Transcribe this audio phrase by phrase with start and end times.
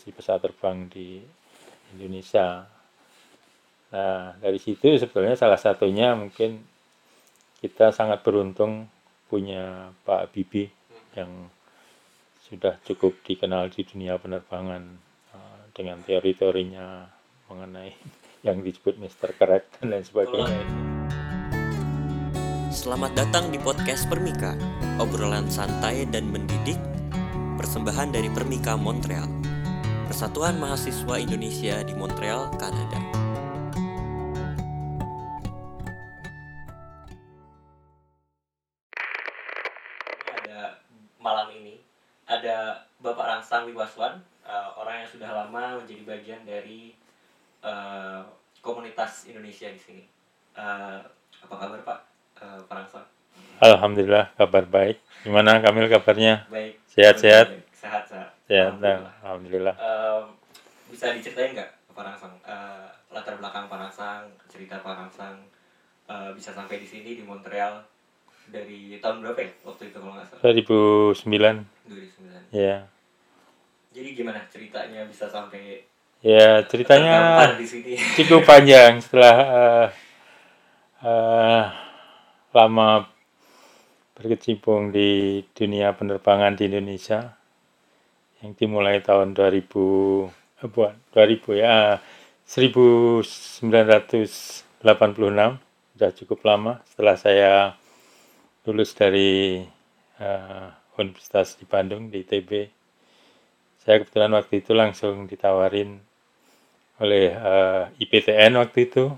[0.00, 1.20] industri pesawat terbang di
[1.92, 2.64] Indonesia.
[3.92, 6.56] Nah, dari situ sebetulnya salah satunya mungkin
[7.60, 8.88] kita sangat beruntung
[9.28, 10.72] punya Pak Bibi
[11.20, 11.52] yang
[12.48, 14.88] sudah cukup dikenal di dunia penerbangan
[15.36, 17.04] uh, dengan teori-teorinya
[17.52, 17.92] mengenai
[18.48, 19.36] yang disebut Mr.
[19.36, 20.64] Correct dan lain sebagainya.
[22.72, 24.56] Selamat datang di podcast Permika,
[24.96, 26.80] obrolan santai dan mendidik,
[27.60, 29.49] persembahan dari Permika Montreal,
[30.10, 32.98] Persatuan Mahasiswa Indonesia di Montreal, Kanada.
[40.34, 40.82] Ada
[41.22, 41.78] malam ini
[42.26, 46.98] ada Bapak Rangsang Wiwaswan, uh, orang yang sudah lama menjadi bagian dari
[47.62, 48.26] uh,
[48.66, 50.04] komunitas Indonesia di sini.
[50.58, 51.06] Uh,
[51.46, 51.98] apa kabar Pak?
[52.42, 53.06] Uh, Pak Rangsang?
[53.62, 54.98] Alhamdulillah kabar baik.
[55.22, 56.50] Gimana Kamil kabarnya?
[56.50, 56.82] Baik.
[56.90, 57.62] Sehat-sehat?
[57.78, 58.82] Sehat sehat.
[58.82, 58.82] Sehat.
[58.82, 59.14] Alhamdulillah.
[59.22, 59.74] Alhamdulillah.
[59.78, 60.24] Um,
[60.90, 65.38] bisa diceritain nggak Pak Rangsang uh, latar belakang Pak Rangsang, cerita Pak Rangsang
[66.10, 67.86] uh, bisa sampai di sini di Montreal
[68.50, 70.42] dari tahun berapa ya waktu itu kalau nggak salah?
[70.42, 72.50] 2009 2009.
[72.50, 72.76] ya.
[73.90, 75.86] Jadi gimana ceritanya bisa sampai
[76.20, 77.96] Ya ceritanya di sini?
[78.18, 79.86] cukup panjang setelah uh,
[81.00, 81.64] uh,
[82.52, 83.08] lama
[84.12, 87.39] berkecimpung di dunia penerbangan di Indonesia
[88.40, 92.00] yang dimulai tahun 2000 eh, bukan 2000 ya
[92.48, 93.20] 1986
[96.00, 97.76] sudah cukup lama setelah saya
[98.64, 99.60] lulus dari
[100.20, 102.72] uh, Universitas di Bandung di ITB
[103.80, 106.00] saya kebetulan waktu itu langsung ditawarin
[107.00, 109.08] oleh uh, IPTN waktu itu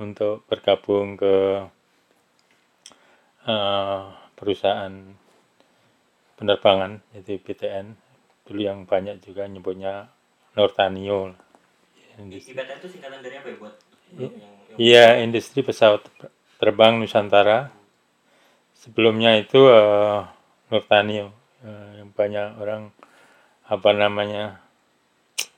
[0.00, 1.64] untuk bergabung ke
[3.44, 4.00] uh,
[4.32, 4.92] perusahaan
[6.40, 8.07] penerbangan yaitu IPTN
[8.48, 10.08] dulu yang banyak juga nyebutnya
[10.56, 11.36] Nortanio
[12.18, 12.50] Industri.
[12.50, 13.74] IPTN itu singkatan dari apa ya buat?
[14.74, 16.02] Iya, industri pesawat
[16.58, 17.70] terbang Nusantara.
[18.74, 20.26] Sebelumnya itu uh,
[20.70, 21.30] Nurtanio
[21.62, 22.90] uh, yang banyak orang
[23.68, 24.58] apa namanya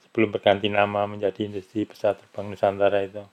[0.04, 3.24] sebelum berganti nama menjadi industri pesawat terbang Nusantara itu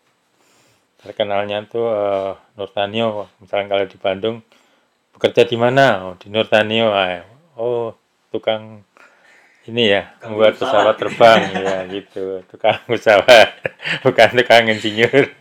[1.03, 4.37] terkenalnya tuh uh, Nurtanio misalnya kalau di Bandung
[5.17, 6.93] bekerja di mana oh di Nurtanio
[7.57, 7.91] oh
[8.31, 8.86] tukang
[9.67, 10.95] ini ya membuat pesawat.
[10.95, 12.41] terbang ya gitu.
[12.47, 13.49] Tukang pesawat
[14.05, 15.31] bukan tukang insinyur.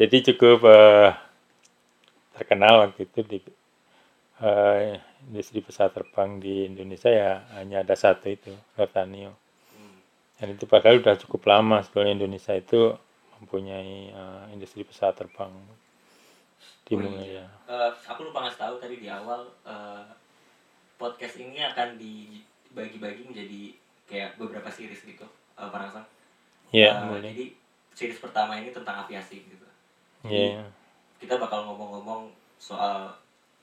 [0.00, 1.14] Jadi cukup uh,
[2.34, 3.38] terkenal waktu itu di
[4.42, 4.98] uh,
[5.30, 9.36] industri pesawat terbang di Indonesia ya hanya ada satu itu Nurtanio
[10.40, 12.96] dan itu padahal sudah cukup lama sebelumnya Indonesia itu
[13.36, 15.52] mempunyai uh, industri pesawat terbang.
[16.88, 17.46] Dimulai ya.
[17.68, 20.08] Uh, aku lupa ngasih tahu tadi di awal uh,
[20.96, 22.40] podcast ini akan di
[22.74, 23.74] bagi-bagi menjadi
[24.06, 25.26] kayak beberapa series gitu
[25.58, 26.06] uh, Pak Rangsang
[26.74, 27.30] yeah, uh, boleh.
[27.30, 27.44] jadi
[27.94, 29.66] series pertama ini tentang aviasi gitu
[30.26, 30.66] jadi yeah.
[31.18, 33.10] kita bakal ngomong-ngomong soal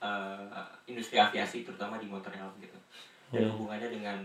[0.02, 2.78] uh, industri aviasi terutama di Montreal gitu
[3.32, 3.52] dan yeah.
[3.52, 4.18] hubungannya dengan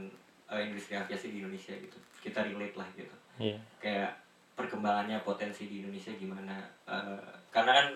[0.50, 3.58] uh, industri aviasi di Indonesia gitu kita relate lah gitu yeah.
[3.82, 4.22] kayak
[4.54, 7.18] perkembangannya potensi di Indonesia gimana uh,
[7.50, 7.88] karena kan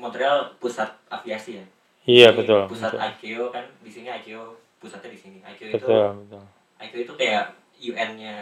[0.00, 1.66] Montreal pusat aviasi ya
[2.08, 3.04] iya betul pusat betul.
[3.04, 5.38] ICAO kan di sini ICAO pusatnya di sini.
[5.44, 5.88] IQ betul, itu
[6.24, 6.44] betul.
[6.80, 7.44] IQ itu kayak
[7.80, 8.36] UN-nya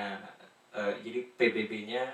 [0.73, 2.05] uh, jadi PBB-nya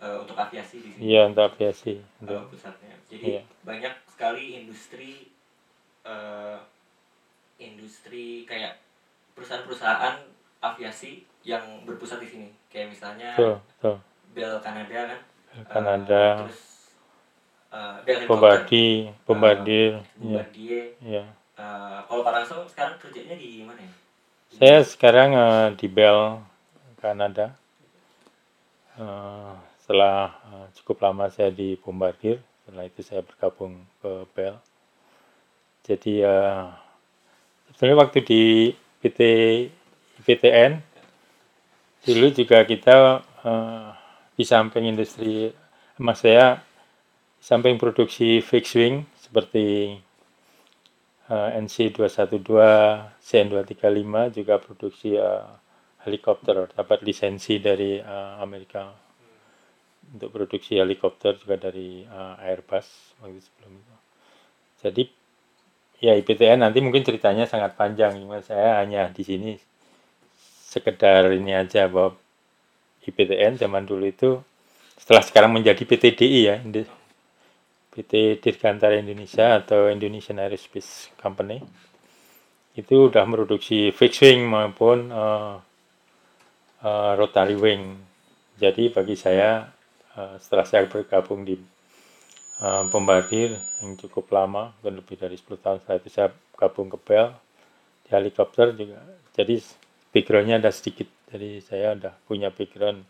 [0.00, 1.02] uh, untuk aviasi di sini.
[1.12, 2.00] Iya, untuk aviasi.
[2.24, 2.96] Uh, pusatnya.
[3.12, 3.42] Jadi iya.
[3.62, 5.28] banyak sekali industri
[6.08, 6.58] uh,
[7.60, 8.80] industri kayak
[9.36, 10.24] perusahaan-perusahaan
[10.64, 12.48] aviasi yang berpusat di sini.
[12.72, 13.96] Kayak misalnya betul, betul.
[14.34, 15.20] Bell Canada kan.
[15.52, 16.22] Bell Canada.
[16.24, 16.60] Uh, terus
[18.24, 19.92] uh, Bombardier, Bombardier.
[20.00, 20.84] Uh, Bombardier.
[21.04, 21.24] Iya.
[21.54, 23.92] Uh, kalau Pak sekarang kerjanya di mana ya?
[24.54, 26.42] Saya sekarang uh, di Bell,
[26.98, 27.54] Kanada.
[28.98, 34.58] Uh, setelah uh, cukup lama saya di Bombardier, setelah itu saya bergabung ke Bell.
[35.86, 36.74] Jadi uh,
[37.74, 38.42] sebenarnya waktu di
[39.04, 39.20] PT
[40.24, 40.80] IPTN
[42.08, 43.88] dulu juga kita uh,
[44.34, 45.52] di samping industri,
[46.00, 46.64] emas saya
[47.36, 49.98] di samping produksi fixed wing seperti
[51.30, 52.50] uh, NC212,
[53.20, 55.48] CN235 juga produksi uh,
[56.04, 56.68] helikopter.
[56.72, 58.92] Dapat lisensi dari uh, Amerika.
[60.04, 63.94] Untuk produksi helikopter juga dari uh, Airbus waktu sebelum itu.
[64.84, 65.02] Jadi
[66.04, 69.56] ya IPTN nanti mungkin ceritanya sangat panjang, cuma saya hanya di sini
[70.68, 72.20] sekedar ini aja bahwa
[73.08, 74.44] IPTN zaman dulu itu
[75.00, 76.56] setelah sekarang menjadi PTDI ya
[77.94, 81.62] PT Dirgantara Indonesia atau Indonesian Aerospace Company
[82.74, 85.62] itu sudah memproduksi fixed wing maupun uh,
[86.82, 88.02] uh, rotary wing.
[88.58, 89.70] Jadi bagi saya
[90.18, 91.54] uh, setelah saya bergabung di
[92.58, 96.98] uh, Bombardir yang cukup lama, dan lebih dari 10 tahun setelah itu saya gabung ke
[96.98, 97.30] Bell
[98.02, 98.98] di helikopter juga.
[99.34, 99.62] Jadi
[100.10, 103.06] backgroundnya ada sedikit, jadi saya udah punya background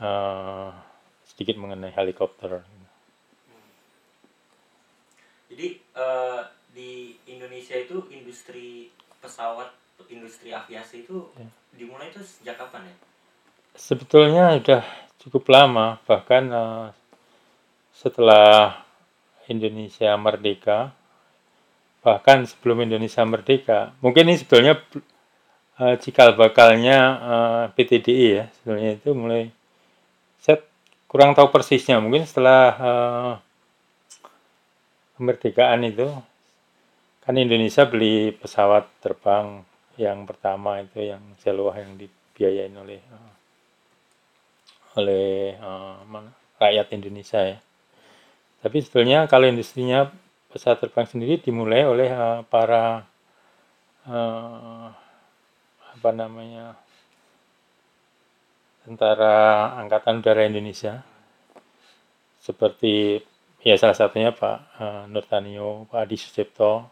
[0.00, 0.72] uh,
[1.24, 2.77] sedikit mengenai helikopter.
[5.58, 9.66] Jadi uh, di Indonesia itu industri pesawat,
[10.06, 11.50] industri aviasi itu ya.
[11.74, 12.94] dimulai itu sejak kapan ya?
[13.74, 14.86] Sebetulnya sudah
[15.18, 16.86] cukup lama, bahkan uh,
[17.90, 18.86] setelah
[19.50, 20.94] Indonesia merdeka,
[22.06, 24.78] bahkan sebelum Indonesia merdeka, mungkin ini sebetulnya
[25.82, 29.50] uh, cikal bakalnya uh, PTDI ya, sebetulnya itu mulai
[30.38, 30.62] saya
[31.10, 33.32] kurang tahu persisnya, mungkin setelah uh,
[35.18, 36.06] kemerdekaan itu
[37.26, 39.66] kan Indonesia beli pesawat terbang
[39.98, 43.32] yang pertama itu yang seluah yang dibiayain oleh uh,
[45.02, 46.00] oleh uh,
[46.62, 47.58] rakyat Indonesia ya.
[48.62, 50.06] Tapi sebetulnya kalau industrinya
[50.54, 53.02] pesawat terbang sendiri dimulai oleh uh, para
[54.06, 54.88] uh,
[55.98, 56.78] apa namanya
[58.86, 61.02] tentara angkatan udara Indonesia
[62.40, 63.20] seperti
[63.68, 66.88] ya salah satunya Pak uh, Nurtanio, Pak Adi Sucipto.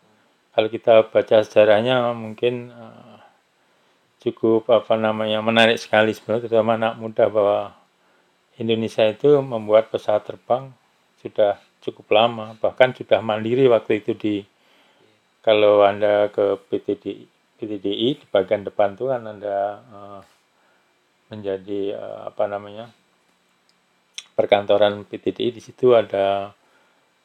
[0.52, 3.16] Kalau kita baca sejarahnya mungkin uh,
[4.20, 7.72] cukup apa namanya menarik sekali sebenarnya terutama anak muda bahwa
[8.60, 10.72] Indonesia itu membuat pesawat terbang
[11.20, 14.36] sudah cukup lama bahkan sudah mandiri waktu itu di
[15.46, 17.22] kalau anda ke PTDI,
[17.60, 20.20] PTDI di bagian depan tuh kan anda uh,
[21.30, 22.90] menjadi uh, apa namanya
[24.34, 26.50] perkantoran PTDI di situ ada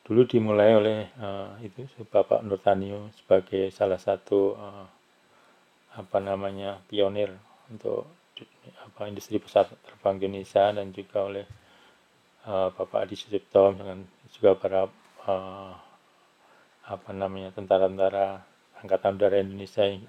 [0.02, 4.86] dulu dimulai oleh uh, itu Bapak Nurtanio sebagai salah satu uh,
[5.96, 7.32] apa namanya pionir
[7.70, 8.08] untuk
[8.82, 11.46] apa industri pesawat terbang Indonesia dan juga oleh
[12.50, 14.02] uh, Bapak Adi Sucipto dengan
[14.34, 14.82] juga para
[15.30, 15.74] uh,
[16.90, 18.42] apa namanya tentara-tentara
[18.82, 20.02] angkatan udara Indonesia yang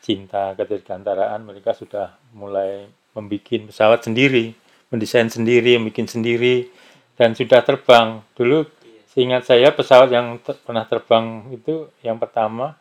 [0.00, 4.56] cinta kedirgantaraan mereka sudah mulai membuat pesawat sendiri
[4.90, 6.70] mendesain sendiri, bikin sendiri,
[7.18, 8.22] dan sudah terbang.
[8.38, 8.66] Dulu
[9.16, 12.76] seingat saya pesawat yang ter pernah terbang itu yang pertama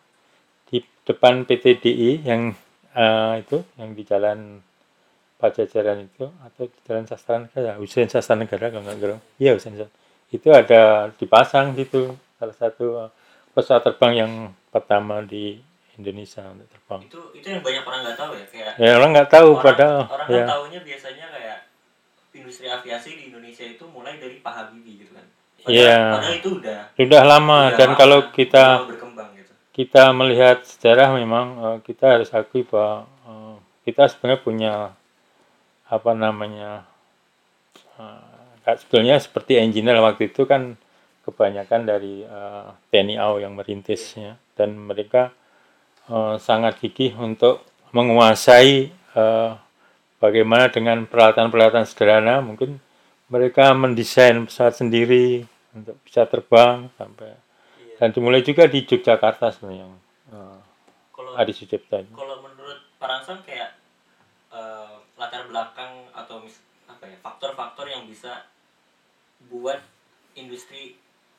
[0.67, 2.51] di depan PTDI yang
[2.91, 4.59] uh, itu yang di jalan
[5.35, 9.21] Pajajaran itu atau di jalan Sastra Negara, Usain Sastra Negara kalau nggak gerung.
[9.35, 9.75] Iya Usain
[10.31, 13.11] Itu ada dipasang gitu salah satu uh,
[13.55, 14.31] pesawat terbang yang
[14.71, 15.59] pertama di
[15.95, 17.01] Indonesia untuk terbang.
[17.07, 18.73] Itu itu yang banyak orang nggak tahu ya kayak.
[18.75, 20.01] Ya orang nggak tahu orang, padahal.
[20.11, 20.45] Orang ya.
[20.47, 21.57] tahunya biasanya kayak
[22.35, 24.84] industri aviasi di Indonesia itu mulai dari Pak Habibie
[25.65, 26.21] Iya.
[26.21, 29.51] Padahal itu udah sudah lama udah dan lama, kalau kita berkembang gitu.
[29.73, 34.73] kita melihat sejarah memang uh, kita harus akui bahwa uh, kita sebenarnya punya
[35.85, 36.85] apa namanya
[37.97, 38.35] uh,
[38.77, 40.77] sebetulnya seperti engineer waktu itu kan
[41.25, 45.33] kebanyakan dari uh, TNI AU yang merintisnya dan mereka
[46.09, 49.57] uh, sangat gigih untuk menguasai uh,
[50.21, 52.77] bagaimana dengan peralatan-peralatan sederhana mungkin
[53.29, 57.35] mereka mendesain pesawat sendiri untuk bisa terbang sampai
[57.83, 57.95] iya.
[57.99, 59.91] dan dimulai juga di Yogyakarta sebenarnya.
[60.31, 60.57] Uh,
[61.11, 63.75] kalau, Adi Sucipta kalau menurut Parangsang kayak
[64.49, 68.47] uh, latar belakang atau mis, apa ya faktor-faktor yang bisa
[69.51, 69.77] buat
[70.33, 70.95] industri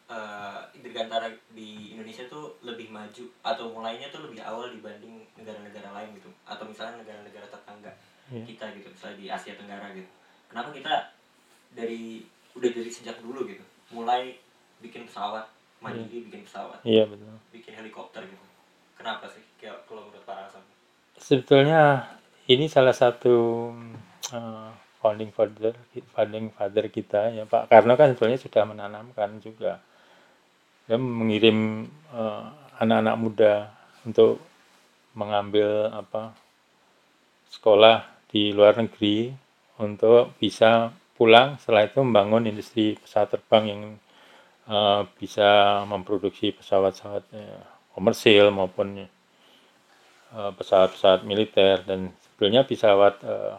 [0.06, 6.14] uh, dirgantara di Indonesia tuh lebih maju atau mulainya tuh lebih awal dibanding negara-negara lain
[6.20, 6.30] gitu.
[6.46, 7.92] Atau misalnya negara-negara tetangga
[8.30, 8.44] yeah.
[8.46, 10.10] kita gitu misalnya di Asia Tenggara gitu.
[10.46, 10.94] Kenapa kita
[11.74, 12.22] dari
[12.54, 14.38] udah dari sejak dulu gitu mulai
[14.82, 15.46] bikin pesawat
[15.80, 16.24] mandiri yeah.
[16.26, 16.78] bikin pesawat.
[16.82, 17.36] Iya yeah, betul.
[17.52, 18.46] Bikin helikopter gitu.
[18.96, 20.64] Kenapa sih kayak kalau menurut para asam
[21.16, 22.06] sebetulnya
[22.46, 23.68] ini salah satu
[24.30, 24.70] uh,
[25.02, 25.74] founding father
[26.14, 27.72] founding father kita ya Pak.
[27.72, 29.82] Karno kan sebetulnya sudah menanamkan juga.
[30.86, 32.44] Ya mengirim eh,
[32.78, 33.54] anak-anak uh, muda
[34.06, 34.38] untuk
[35.18, 36.30] mengambil apa
[37.50, 39.34] sekolah di luar negeri
[39.82, 43.82] untuk bisa pulang setelah itu membangun industri pesawat terbang yang
[44.68, 47.64] uh, bisa memproduksi pesawat-pesawat uh,
[47.96, 49.08] komersil maupun
[50.36, 51.82] uh, pesawat-pesawat militer.
[51.88, 53.56] Dan sebetulnya pesawat uh,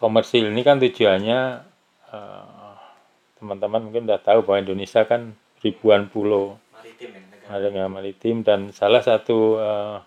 [0.00, 1.68] komersil ini kan tujuannya
[3.38, 6.56] teman-teman uh, mungkin sudah tahu bahwa Indonesia kan ribuan pulau
[7.46, 8.36] maritim, ya, maritim.
[8.40, 10.00] Dan salah satu uh,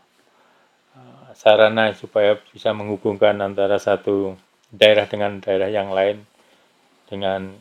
[1.33, 4.37] sarana supaya bisa menghubungkan antara satu
[4.73, 6.25] daerah dengan daerah yang lain
[7.05, 7.53] dengan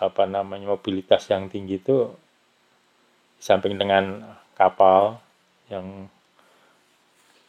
[0.00, 2.08] apa namanya mobilitas yang tinggi itu
[3.36, 4.24] samping dengan
[4.56, 5.20] kapal
[5.68, 6.08] yang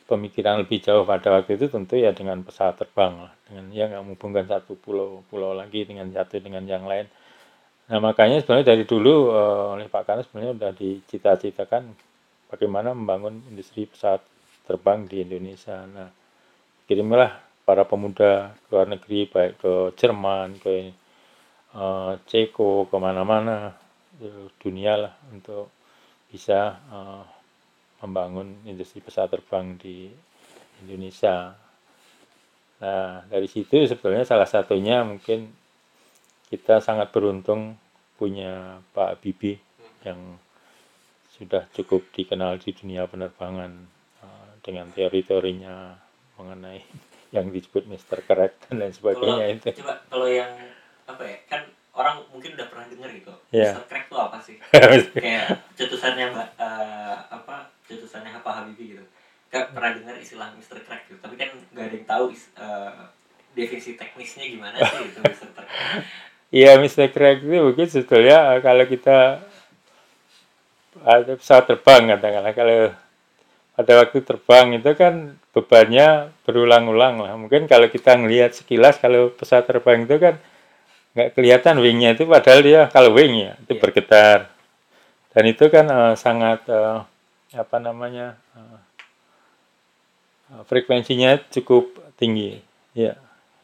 [0.06, 3.34] pemikiran lebih jauh pada waktu itu tentu ya dengan pesawat terbang lah.
[3.48, 7.08] Dengan ya nggak menghubungkan satu pulau pulau lagi dengan satu dengan yang lain.
[7.88, 11.84] Nah makanya sebenarnya dari dulu uh, oleh Pak Karno sebenarnya sudah dicita-citakan
[12.52, 14.22] bagaimana membangun industri pesawat
[14.68, 15.84] terbang di Indonesia.
[15.88, 16.10] Nah
[16.86, 20.92] kirimlah para pemuda ke luar negeri baik ke Jerman ke
[21.76, 23.76] uh, Ceko ke mana-mana
[24.62, 25.74] dunia lah untuk
[26.30, 27.24] bisa uh,
[28.04, 30.12] membangun industri pesawat terbang di
[30.84, 31.56] Indonesia.
[32.84, 35.48] Nah, dari situ sebetulnya salah satunya mungkin
[36.52, 37.80] kita sangat beruntung
[38.20, 39.56] punya Pak Bibi
[40.04, 40.36] yang
[41.34, 43.72] sudah cukup dikenal di dunia penerbangan
[44.22, 45.98] uh, dengan teori-teorinya
[46.38, 48.22] mengenai yang disebut Mr.
[48.24, 49.68] Correct dan lain sebagainya kalau, itu.
[49.82, 50.52] Coba kalau yang
[51.10, 51.62] apa ya kan
[51.98, 53.34] orang mungkin udah pernah dengar gitu.
[53.50, 53.74] Yeah.
[53.76, 53.86] Mr.
[53.90, 54.56] Crack itu apa sih?
[55.18, 59.04] Kayak cetusannya mbak uh, apa cetusannya apa Habibie gitu
[59.54, 60.82] gak pernah dengar istilah Mr.
[60.82, 62.26] Crack gitu tapi kan gak ada yang tahu
[62.58, 63.06] uh,
[63.54, 65.50] definisi teknisnya gimana sih itu Mr.
[65.54, 65.70] Crack
[66.54, 67.08] Iya Mr.
[67.14, 69.46] Crack itu mungkin sebetulnya kalau kita
[71.06, 72.80] ada pesawat terbang katakanlah kalau
[73.74, 79.66] pada waktu terbang itu kan bebannya berulang-ulang lah mungkin kalau kita ngelihat sekilas kalau pesawat
[79.66, 80.38] terbang itu kan
[81.14, 83.82] nggak kelihatan wingnya itu padahal dia kalau wing ya itu yeah.
[83.82, 84.40] bergetar
[85.34, 87.06] dan itu kan uh, sangat uh,
[87.54, 88.82] apa namanya uh,
[90.66, 92.62] frekuensinya cukup tinggi
[92.98, 93.18] ya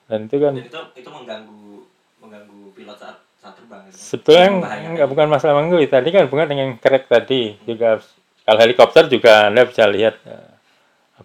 [0.09, 1.85] dan itu kan itu itu mengganggu
[2.21, 3.97] mengganggu pilot saat saat terbang gitu.
[3.97, 4.49] sebetulnya
[4.93, 7.65] nggak bukan masalah mengganggu tadi kan bukan dengan kerek tadi hmm.
[7.65, 8.01] juga
[8.49, 10.57] kalau helikopter juga anda bisa lihat uh,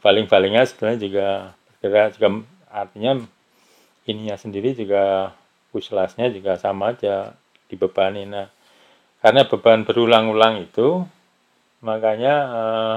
[0.05, 1.29] baling-balingnya sebetulnya juga
[1.81, 2.29] bergerak juga
[2.69, 3.25] artinya
[4.05, 5.33] ininya sendiri juga
[5.73, 7.33] fuselase juga sama aja
[7.73, 8.53] dibebani nah
[9.25, 11.01] karena beban berulang-ulang itu
[11.81, 12.97] makanya uh,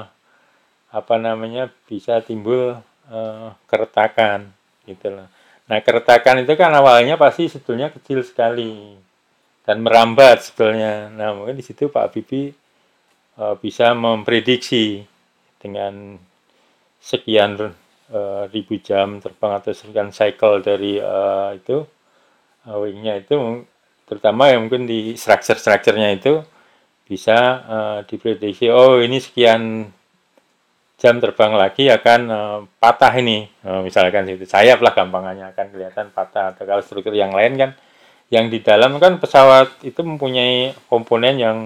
[0.92, 4.52] apa namanya bisa timbul uh, keretakan
[4.84, 5.32] gitu loh.
[5.72, 8.96] Nah keretakan itu kan awalnya pasti sebetulnya kecil sekali
[9.64, 11.12] dan merambat sebetulnya.
[11.12, 12.67] Nah mungkin di situ Pak Bibi
[13.38, 15.06] uh, bisa memprediksi
[15.58, 16.18] dengan
[16.98, 17.58] sekian
[18.12, 21.86] uh, ribu jam terbang atau sekian cycle dari uh, itu
[22.68, 23.64] uh, wingnya itu
[24.10, 26.42] terutama yang mungkin di structure-structurenya itu
[27.08, 29.88] bisa uh, diprediksi oh ini sekian
[30.98, 33.46] jam terbang lagi akan uh, patah ini.
[33.62, 36.58] Uh, misalkan itu sayap lah gampangannya akan kelihatan patah.
[36.58, 37.72] Atau kalau struktur yang lain kan
[38.34, 41.58] yang di dalam kan pesawat itu mempunyai komponen yang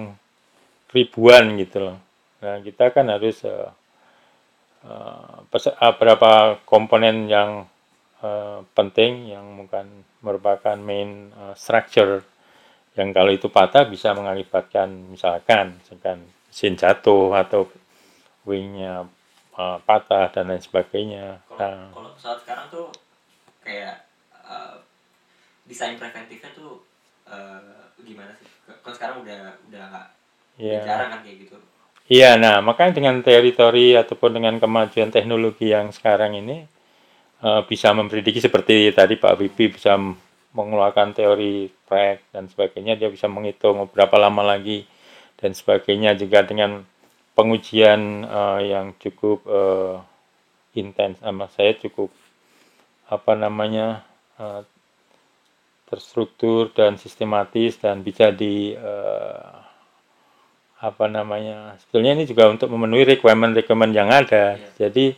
[0.92, 1.98] ribuan gitu loh
[2.42, 3.70] nah kita kan harus uh,
[4.86, 7.66] uh, berapa komponen yang
[8.22, 12.26] uh, penting yang bukan merupakan main uh, structure
[12.98, 17.72] yang kalau itu patah bisa mengakibatkan misalkan misalkan mesin jatuh atau
[18.44, 19.08] wingnya
[19.56, 21.40] uh, patah dan lain sebagainya.
[21.48, 22.88] Kalau, nah, kalau pesawat sekarang tuh
[23.64, 24.04] kayak
[24.36, 24.76] uh,
[25.64, 26.84] desain preventifnya tuh
[27.32, 28.50] uh, gimana sih?
[28.68, 30.08] Kan sekarang udah udah nggak
[30.62, 30.86] yeah.
[30.86, 31.58] jarang kan kayak gitu.
[32.12, 36.68] Iya, nah makanya dengan teori-teori ataupun dengan kemajuan teknologi yang sekarang ini
[37.42, 39.96] uh, bisa memprediksi seperti tadi Pak Bibi bisa
[40.52, 44.84] mengeluarkan teori track dan sebagainya dia bisa menghitung berapa lama lagi
[45.40, 46.84] dan sebagainya juga dengan
[47.32, 50.04] pengujian uh, yang cukup uh,
[50.76, 52.12] intens sama saya cukup
[53.08, 54.04] apa namanya
[54.36, 54.68] uh,
[55.88, 59.61] terstruktur dan sistematis dan bisa di uh,
[60.82, 64.74] apa namanya sebetulnya ini juga untuk memenuhi requirement-requirement yang ada yeah.
[64.82, 65.14] jadi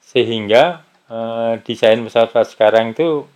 [0.00, 3.28] sehingga uh, desain pesawat sekarang itu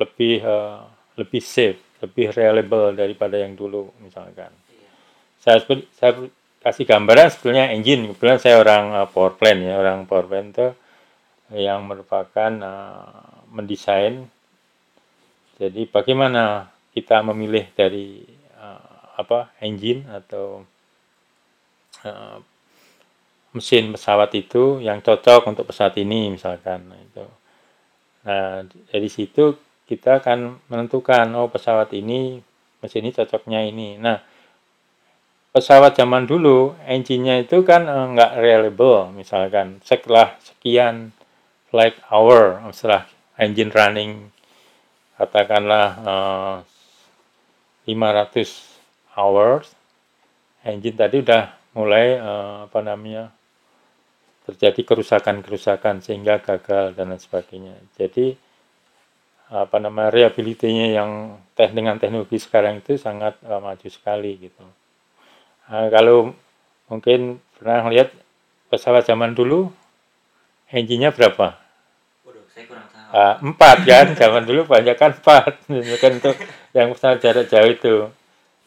[0.00, 4.50] lebih uh, lebih safe, lebih reliable daripada yang dulu misalkan.
[5.38, 5.62] Saya
[5.94, 6.12] saya
[6.64, 10.68] kasih gambaran sebetulnya engine, kebetulan saya orang uh, power plant ya, orang power plant itu
[11.54, 14.26] yang merupakan uh, mendesain.
[15.54, 18.26] Jadi bagaimana kita memilih dari
[18.58, 20.66] uh, apa engine atau
[22.04, 22.38] uh,
[23.54, 27.24] mesin pesawat itu yang cocok untuk pesawat ini misalkan itu.
[28.26, 29.54] Nah dari situ
[29.86, 32.42] kita akan menentukan oh pesawat ini
[32.82, 33.96] mesin ini cocoknya ini.
[33.96, 34.18] Nah
[35.54, 41.14] pesawat zaman dulu engine-nya itu kan enggak eh, reliable misalkan setelah sekian
[41.70, 43.06] flight hour setelah
[43.38, 44.34] engine running
[45.14, 46.56] katakanlah eh,
[47.86, 49.70] 500 hours
[50.66, 53.34] engine tadi udah mulai uh, apa namanya
[54.46, 57.74] terjadi kerusakan-kerusakan sehingga gagal dan lain sebagainya.
[57.98, 58.36] Jadi
[59.54, 61.10] apa nama rehabilitasinya yang
[61.52, 64.64] teh dengan teknologi sekarang itu sangat uh, maju sekali gitu.
[65.68, 66.32] Nah, kalau
[66.88, 68.12] mungkin pernah lihat
[68.68, 69.72] pesawat zaman dulu
[70.68, 71.56] engine-nya berapa?
[72.24, 73.14] Waduh, saya kurang tahu.
[73.14, 76.36] Ah, empat kan, zaman dulu banyak kan empat, Itu kan untuk
[76.76, 77.94] yang pesawat jarak jauh itu.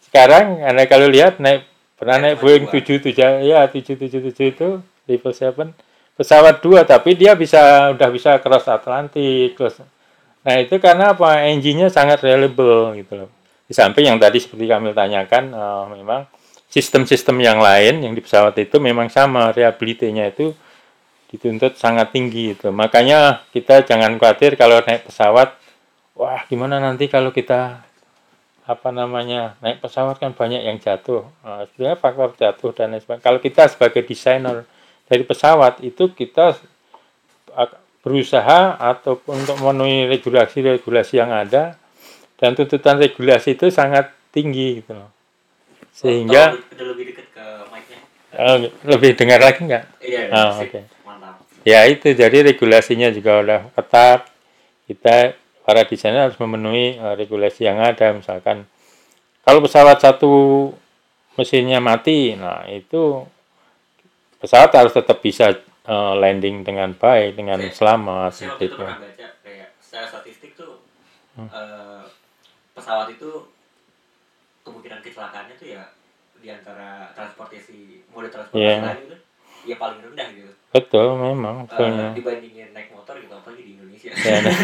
[0.08, 1.68] Sekarang, anda kalau lihat naik
[1.98, 4.70] pernah naik Boeing 77 ya 777 itu
[5.10, 5.74] level 7
[6.18, 9.82] pesawat dua tapi dia bisa udah bisa cross Atlantik cross.
[10.42, 11.46] Nah itu karena apa?
[11.46, 13.30] Engine-nya sangat reliable gitu loh.
[13.68, 16.26] Di samping yang tadi seperti kami tanyakan uh, memang
[16.68, 20.52] sistem-sistem yang lain yang di pesawat itu memang sama reliability-nya itu
[21.28, 25.56] dituntut sangat tinggi itu makanya kita jangan khawatir kalau naik pesawat
[26.16, 27.87] wah gimana nanti kalau kita
[28.68, 33.24] apa namanya naik pesawat kan banyak yang jatuh nah, sebenarnya faktor jatuh dan lain sebagainya
[33.24, 34.68] kalau kita sebagai desainer
[35.08, 36.60] dari pesawat itu kita
[38.04, 41.80] berusaha ataupun untuk memenuhi regulasi-regulasi yang ada
[42.36, 45.18] dan tuntutan regulasi itu sangat tinggi gitu loh
[45.98, 48.00] sehingga oh, lebih dekat ke mic-nya.
[48.38, 48.56] Oh,
[48.86, 49.84] lebih dengar lagi nggak?
[50.06, 50.70] Iya, oh, oke.
[50.70, 50.84] Okay.
[51.02, 51.42] Mantap.
[51.66, 54.30] Ya itu jadi regulasinya juga udah ketat.
[54.86, 55.34] Kita
[55.68, 58.64] para desainer harus memenuhi uh, regulasi yang ada misalkan
[59.44, 60.72] kalau pesawat satu
[61.36, 63.28] mesinnya mati nah itu
[64.40, 65.60] pesawat harus tetap bisa
[65.92, 70.52] uh, landing dengan baik dengan saya, selamat saya waktu itu pernah baca kayak secara statistik
[70.56, 70.80] tuh
[71.36, 71.52] hmm.
[71.52, 72.08] uh,
[72.72, 73.52] pesawat itu
[74.64, 75.84] kemungkinan kecelakaannya tuh ya
[76.40, 78.88] di antara transportasi mode transportasi yeah.
[78.88, 79.18] lain itu
[79.68, 84.40] ya paling rendah gitu betul memang uh, dibandingin naik motor gitu apalagi di Indonesia ya,
[84.48, 84.56] nah.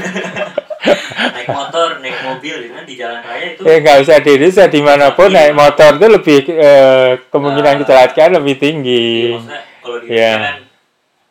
[0.83, 4.65] naik motor naik mobil gitu kan di jalan raya itu ya nggak usah di Indonesia
[4.67, 5.37] di mana pun iya.
[5.39, 10.35] naik motor itu lebih eh, kemungkinan uh, kecelakaan lebih tinggi iya, kalau di yeah.
[10.35, 10.57] kan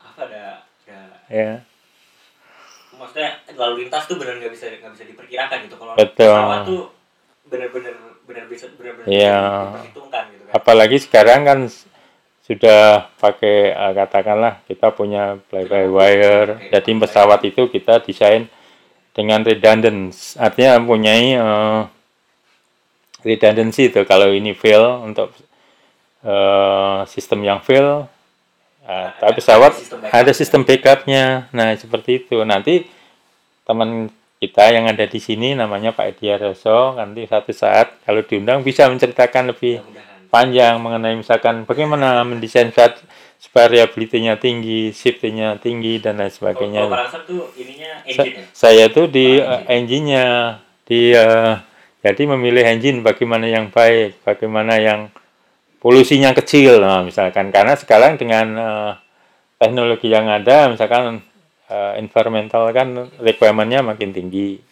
[0.00, 0.42] apa ada
[0.88, 1.50] ada ya
[2.96, 6.32] maksudnya lalu lintas tuh benar nggak bisa nggak bisa diperkirakan gitu kalau Betul.
[6.32, 6.82] pesawat tuh
[7.52, 7.94] benar-benar
[8.24, 9.40] benar bisa benar-benar ya.
[9.76, 11.58] diperhitungkan gitu kan apalagi sekarang kan
[12.42, 18.48] sudah pakai uh, katakanlah kita punya fly by wire jadi pesawat itu kita desain
[19.12, 21.80] dengan redundant artinya mempunyai uh,
[23.22, 24.02] redundancy itu.
[24.08, 25.32] Kalau ini fail untuk
[26.24, 28.08] uh, sistem yang fail
[28.88, 29.72] uh, tapi pesawat
[30.10, 31.48] ada sistem backupnya.
[31.52, 32.40] Nah seperti itu.
[32.42, 32.88] Nanti
[33.62, 34.10] teman
[34.42, 38.90] kita yang ada di sini namanya Pak Edi Aroso nanti satu saat kalau diundang bisa
[38.90, 39.78] menceritakan lebih
[40.32, 43.04] panjang mengenai misalkan bagaimana mendesain saat
[43.36, 46.88] supaya reliability-nya tinggi, safety-nya tinggi dan lain sebagainya.
[46.88, 48.44] Kalau Pak tuh ininya engine ya?
[48.54, 50.24] Saya tuh di uh, engine-nya
[50.88, 51.58] di uh,
[52.00, 55.12] jadi memilih engine bagaimana yang baik, bagaimana yang
[55.82, 58.92] polusinya kecil, nah, misalkan karena sekarang dengan uh,
[59.58, 61.20] teknologi yang ada, misalkan
[61.66, 64.62] uh, environmental kan requirement-nya makin tinggi.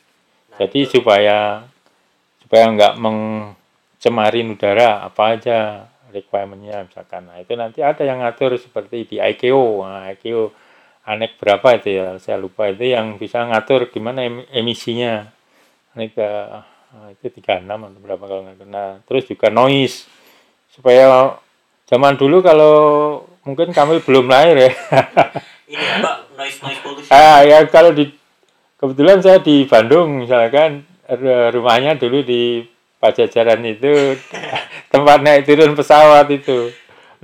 [0.55, 0.99] Nah, jadi itu.
[0.99, 1.67] supaya
[2.39, 2.95] supaya nggak
[4.01, 7.29] mencemarin udara apa aja requirementnya misalkan.
[7.29, 10.49] Nah itu nanti ada yang ngatur seperti di ICAO nah, ICAO
[11.05, 12.73] anek berapa itu ya saya lupa.
[12.73, 15.29] Itu yang bisa ngatur gimana em emisinya.
[15.93, 20.09] Anek nah, itu 36 atau berapa kalau nggak nah terus juga noise.
[20.73, 21.37] Supaya
[21.85, 22.75] zaman dulu kalau
[23.45, 24.73] mungkin kami belum lahir ya.
[25.69, 26.25] Ini apa?
[26.41, 27.13] Noise noise pollution.
[27.13, 28.09] Ah ya kalau di
[28.81, 30.89] kebetulan saya di Bandung misalkan
[31.53, 32.65] rumahnya dulu di
[33.01, 34.21] Pajajaran itu
[34.93, 36.69] tempat naik turun pesawat itu.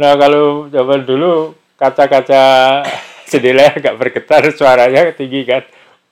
[0.01, 2.81] Nah kalau zaman dulu kaca-kaca
[3.31, 5.63] jendela nggak bergetar suaranya tinggi kan.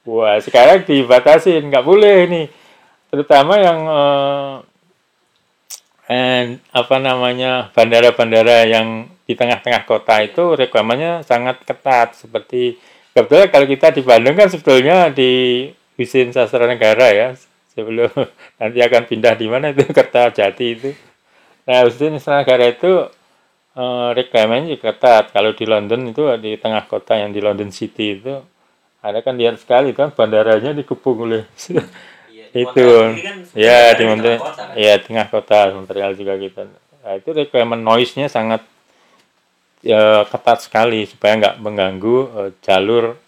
[0.04, 2.46] Wah sekarang dibatasi nggak boleh nih.
[3.08, 4.54] Terutama yang eh,
[6.12, 6.42] eh,
[6.76, 12.76] apa namanya bandara-bandara yang di tengah-tengah kota itu rekamannya sangat ketat seperti
[13.16, 15.64] kebetulan kalau kita di Bandung kan sebetulnya di
[15.96, 17.28] Wisin Sastra Negara ya
[17.74, 18.10] sebelum
[18.62, 20.90] nanti akan pindah di mana itu Kertajati itu.
[21.64, 22.92] Nah, khususnya negara itu
[24.14, 25.34] reklamannya juga ketat.
[25.34, 28.38] Kalau di London itu di tengah kota yang di London City itu
[29.04, 31.44] ada kan lihat sekali kan bandaranya dikepung oleh
[32.32, 32.86] iya, itu
[33.20, 34.72] kan ya di Montreal kan?
[34.80, 36.64] ya tengah kota Montreal juga gitu
[37.04, 38.64] nah, itu requirement noise-nya sangat
[39.84, 43.20] ya, ketat sekali supaya nggak mengganggu uh, jalur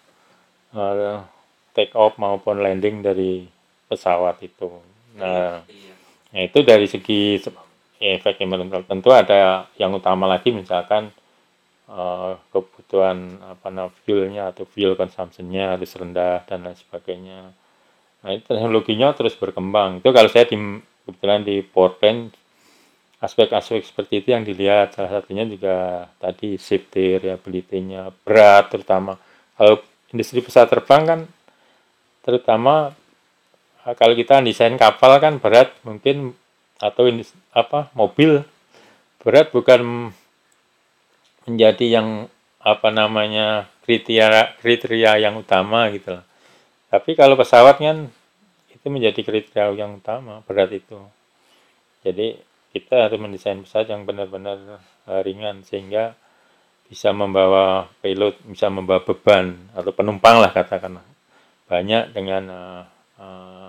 [0.73, 1.21] uh,
[1.77, 3.45] take off maupun landing dari
[3.87, 4.69] pesawat itu.
[5.17, 5.63] Nah,
[6.31, 7.41] nah itu dari segi
[7.97, 11.09] efek environmental tentu ada yang utama lagi misalkan
[11.89, 17.39] uh, kebutuhan apa namanya fuelnya atau fuel consumptionnya harus rendah dan lain sebagainya.
[18.21, 20.03] Nah itu teknologinya terus berkembang.
[20.03, 20.57] Itu kalau saya di
[21.07, 22.35] kebetulan di Portland
[23.17, 29.17] aspek-aspek seperti itu yang dilihat salah satunya juga tadi safety reliability-nya berat terutama
[29.57, 29.81] kalau
[30.13, 31.19] industri pesawat terbang kan
[32.21, 32.93] terutama
[33.95, 36.35] kalau kita desain kapal kan berat mungkin
[36.81, 37.23] atau ini
[37.55, 38.43] apa mobil
[39.23, 40.11] berat bukan
[41.47, 42.07] menjadi yang
[42.59, 46.25] apa namanya kriteria kriteria yang utama gitu loh.
[46.91, 48.11] Tapi kalau pesawat kan
[48.71, 50.99] itu menjadi kriteria yang utama berat itu.
[52.03, 52.39] Jadi
[52.75, 56.19] kita harus mendesain pesawat yang benar-benar uh, ringan sehingga
[56.87, 61.03] bisa membawa payload, bisa membawa beban atau penumpang lah katakanlah
[61.67, 62.83] banyak dengan uh,
[63.19, 63.66] uh,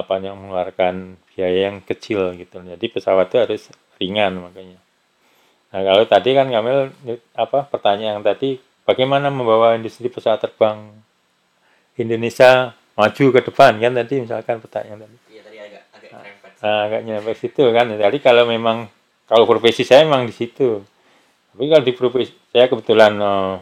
[0.00, 2.60] apa yang mengeluarkan biaya yang kecil gitu.
[2.60, 3.62] Jadi pesawat itu harus
[4.00, 4.80] ringan makanya.
[5.70, 6.90] Nah kalau tadi kan Kamil
[7.36, 10.90] apa pertanyaan yang tadi bagaimana membawa industri pesawat terbang
[11.94, 15.16] Indonesia maju ke depan kan tadi misalkan pertanyaan tadi.
[15.30, 16.50] Iya tadi agak agak nyerempet.
[16.60, 17.86] Nah, agak nyampe situ kan.
[17.92, 18.88] Jadi kalau memang
[19.30, 20.82] kalau profesi saya memang di situ.
[21.54, 23.54] Tapi kalau di profesi saya kebetulan uh,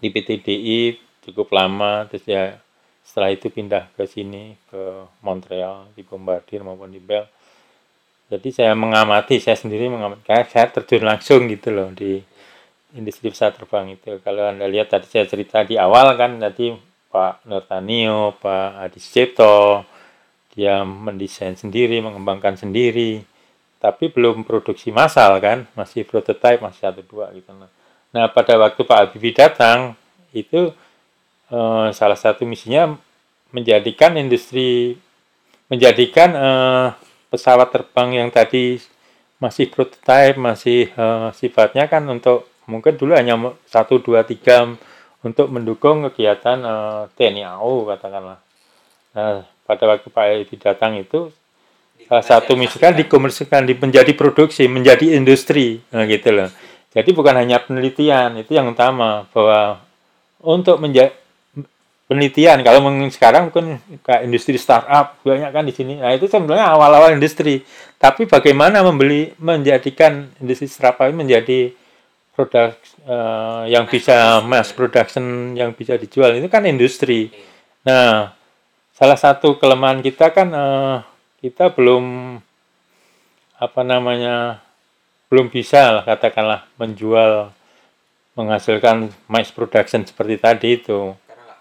[0.00, 0.80] di PTDI
[1.28, 2.56] cukup lama terus ya
[3.04, 7.26] setelah itu pindah ke sini ke Montreal di Bombardier maupun di Bell.
[8.30, 12.22] Jadi saya mengamati saya sendiri mengamati kayak saya terjun langsung gitu loh di
[12.94, 14.22] industri pesawat terbang itu.
[14.22, 16.70] Kalau anda lihat tadi saya cerita di awal kan tadi
[17.10, 19.82] Pak Nurtanio Pak Adi Cipto
[20.54, 23.26] dia mendesain sendiri mengembangkan sendiri.
[23.80, 27.50] Tapi belum produksi massal kan masih prototype masih satu dua gitu
[28.10, 29.94] nah pada waktu Pak Habibie datang
[30.34, 30.74] itu
[31.50, 32.94] eh, salah satu misinya
[33.50, 34.96] menjadikan industri
[35.70, 36.88] menjadikan eh,
[37.30, 38.78] pesawat terbang yang tadi
[39.38, 43.34] masih prototype masih eh, sifatnya kan untuk mungkin dulu hanya
[43.66, 44.70] satu dua tiga
[45.20, 48.38] untuk mendukung kegiatan eh, TNI AU katakanlah.
[49.14, 51.30] Nah pada waktu Pak Edi datang itu
[52.10, 56.50] salah satu misi kan dikomersikan di menjadi produksi menjadi industri nah, gitu loh.
[56.90, 59.78] Jadi bukan hanya penelitian itu yang utama bahwa
[60.42, 61.14] untuk menjadi
[62.10, 62.66] penelitian.
[62.66, 66.02] Kalau sekarang mungkin kayak industri startup banyak kan di sini.
[66.02, 67.62] Nah itu sebenarnya awal-awal industri.
[68.02, 71.70] Tapi bagaimana membeli menjadikan industri startup ini menjadi
[72.34, 72.74] produk
[73.06, 76.34] uh, yang bisa mass production yang bisa dijual.
[76.34, 77.30] Itu kan industri.
[77.86, 78.34] Nah
[78.90, 81.06] salah satu kelemahan kita kan uh,
[81.38, 82.36] kita belum
[83.54, 84.58] apa namanya
[85.30, 87.54] belum bisa lah katakanlah menjual
[88.34, 91.14] menghasilkan mass production seperti tadi itu.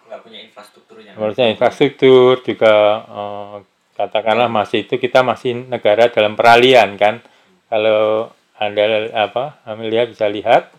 [0.09, 1.11] Nggak punya infrastrukturnya.
[1.13, 2.73] Maksudnya infrastruktur juga
[3.05, 3.55] uh,
[3.93, 7.21] katakanlah masih itu kita masih negara dalam peralihan kan.
[7.69, 10.73] Kalau anda apa, Amelia bisa lihat,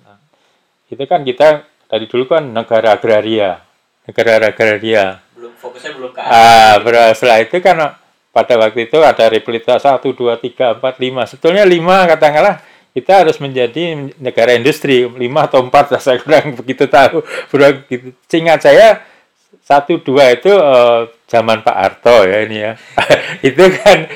[0.91, 3.63] itu kan kita dari dulu kan negara agraria,
[4.05, 6.77] negara agraria belum fokusnya belum ke Ah,
[7.17, 7.97] setelah itu kan
[8.31, 11.25] pada waktu itu ada replita 1, 2, 3, 4, 5.
[11.33, 12.55] Sebetulnya 5 katakanlah
[12.93, 17.25] kita harus menjadi negara industri 5 atau 4 saya kurang begitu tahu.
[17.49, 18.13] Begitu.
[18.29, 19.01] Seingat saya
[19.71, 22.73] satu dua itu uh, zaman Pak Harto ya ini ya.
[23.55, 24.11] itu kan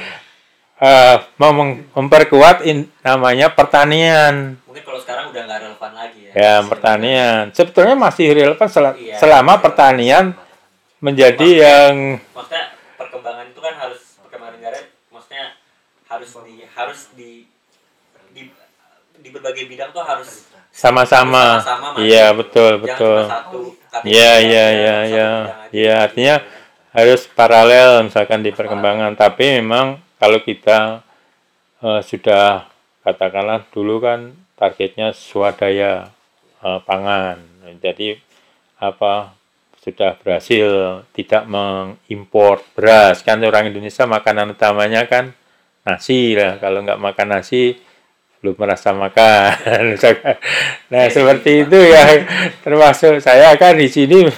[0.83, 1.55] uh, mau
[1.95, 4.59] memperkuat in, namanya pertanian.
[4.67, 6.33] Mungkin kalau sekarang udah nggak relevan lagi ya.
[6.35, 7.43] Ya, pertanian.
[7.55, 9.63] Sebetulnya masih relevan sel iya, selama iya.
[9.63, 10.25] pertanian
[10.99, 11.95] menjadi maksudnya, yang
[12.35, 12.65] maksudnya
[12.99, 14.79] perkembangan itu kan harus perkembangan negara
[15.13, 15.45] maksudnya
[16.11, 17.31] harus di harus di
[18.35, 18.43] di
[19.23, 21.63] di berbagai bidang tuh harus sama-sama.
[22.03, 23.31] Iya betul betul.
[24.03, 25.31] iya iya iya iya.
[25.71, 26.43] iya artinya
[26.91, 29.15] harus paralel misalkan di perkembangan.
[29.15, 31.07] Tapi memang kalau kita
[31.79, 32.67] uh, sudah
[33.07, 36.11] katakanlah dulu kan targetnya swadaya
[36.59, 37.39] uh, pangan.
[37.79, 38.19] Jadi
[38.83, 39.33] apa
[39.79, 40.67] sudah berhasil
[41.15, 43.23] tidak mengimpor beras.
[43.23, 45.31] Kan orang Indonesia makanan utamanya kan
[45.87, 46.59] nasi lah.
[46.59, 47.79] Kalau nggak makan nasi
[48.45, 49.97] belum merasa makan
[50.93, 52.29] nah seperti itu ya
[52.61, 54.29] termasuk saya kan di sini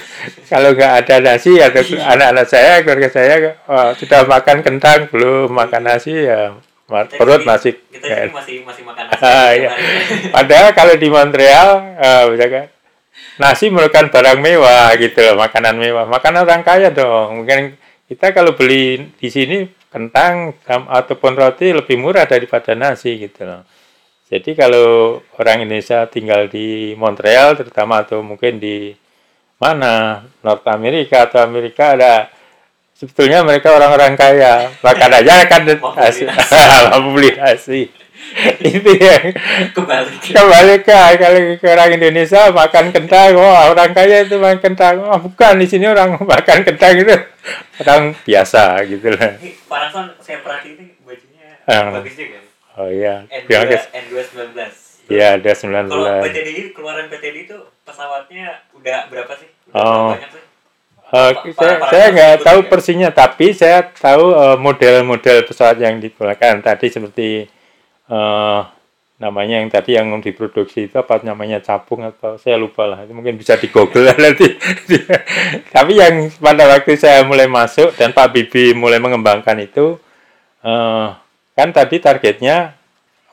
[0.47, 5.91] kalau nggak ada nasi atau anak-anak saya keluarga saya oh, sudah makan kentang belum makan
[5.91, 6.55] nasi ya
[6.87, 9.69] perut masih kita masih masih makan nasi ah, ya.
[10.39, 12.71] padahal kalau di Montreal uh, misalkan
[13.37, 16.05] nasi merupakan barang mewah gitu loh, makanan mewah.
[16.09, 17.43] Makanan orang kaya dong.
[17.43, 17.77] Mungkin
[18.09, 23.63] kita kalau beli di sini kentang ataupun roti lebih murah daripada nasi gitu loh.
[24.27, 28.91] Jadi kalau orang Indonesia tinggal di Montreal terutama atau mungkin di
[29.55, 32.27] mana North Amerika atau Amerika ada
[32.91, 34.67] sebetulnya mereka orang-orang kaya.
[34.83, 36.27] Makan aja kan nasi.
[38.59, 39.31] Itu yang
[39.71, 45.07] kembali kembali ke kalau ke orang Indonesia makan kentang oh orang kaya itu makan kentang.
[45.07, 47.15] Oh bukan di sini orang makan kentang itu.
[47.79, 49.39] Orang biasa gitu lah.
[49.39, 52.46] Pak Rason saya perhatiin bajunya uh, bagus juga
[52.77, 53.25] oh iya.
[53.27, 53.51] N2
[53.91, 54.13] N2
[54.53, 59.49] 19 iya ada 19 kalau PTDI keluaran PTDI itu pesawatnya udah berapa sih?
[59.71, 60.09] Udah oh.
[60.13, 60.43] banyak sih?
[61.07, 66.91] Uh, saya saya nggak tahu persinya tapi saya tahu model-model uh, pesawat yang digunakan tadi
[66.91, 67.47] seperti
[68.11, 68.67] uh,
[69.17, 73.01] namanya yang tadi yang diproduksi itu apa namanya capung atau saya lupa lah.
[73.01, 74.45] Itu mungkin bisa di google nanti.
[75.75, 79.97] Tapi yang pada waktu saya mulai masuk dan Pak Bibi mulai mengembangkan itu
[80.61, 81.17] uh,
[81.57, 82.77] kan tadi targetnya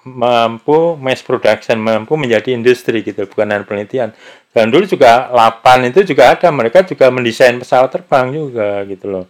[0.04, 4.16] mampu mass production mampu menjadi industri gitu bukan hanya penelitian
[4.56, 9.26] dan dulu juga lapan itu juga ada mereka juga mendesain pesawat terbang juga gitu loh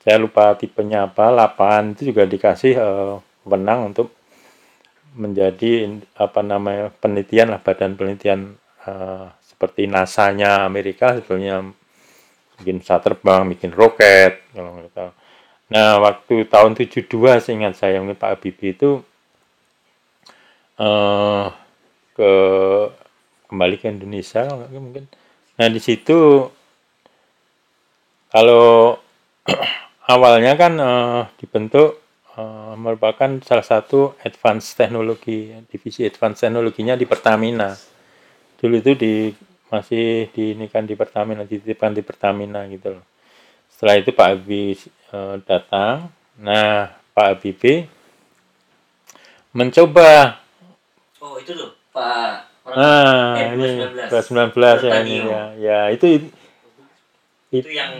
[0.00, 3.20] saya lupa tipenya apa lapan itu juga dikasih uh,
[3.84, 4.12] untuk
[5.16, 11.64] menjadi apa namanya penelitian lah badan penelitian uh, seperti NASA-nya Amerika sebetulnya
[12.62, 15.10] bikin pesawat terbang, bikin roket kalau tahu.
[15.68, 17.08] Nah waktu tahun 72
[17.44, 19.04] seingat saya mungkin Pak Habibie itu
[20.80, 21.52] uh,
[22.16, 22.32] ke
[23.48, 25.04] kembali ke Indonesia mungkin.
[25.60, 26.48] Nah di situ
[28.32, 28.96] kalau
[30.12, 37.74] awalnya kan uh, dibentuk Eh, merupakan salah satu advance teknologi divisi advance teknologinya di Pertamina
[38.54, 39.34] dulu itu di
[39.66, 43.02] masih di ini kan di Pertamina dititipkan di Pertamina gitu loh
[43.66, 44.78] setelah itu Pak Abi
[45.12, 46.12] uh, datang.
[46.38, 47.88] Nah Pak Habibie
[49.56, 50.38] mencoba.
[51.18, 53.80] Oh itu tuh Pak nah eh, ini
[54.12, 55.42] 19, 19 ya ini ya.
[55.56, 56.28] Ya itu itu,
[57.48, 57.92] itu yang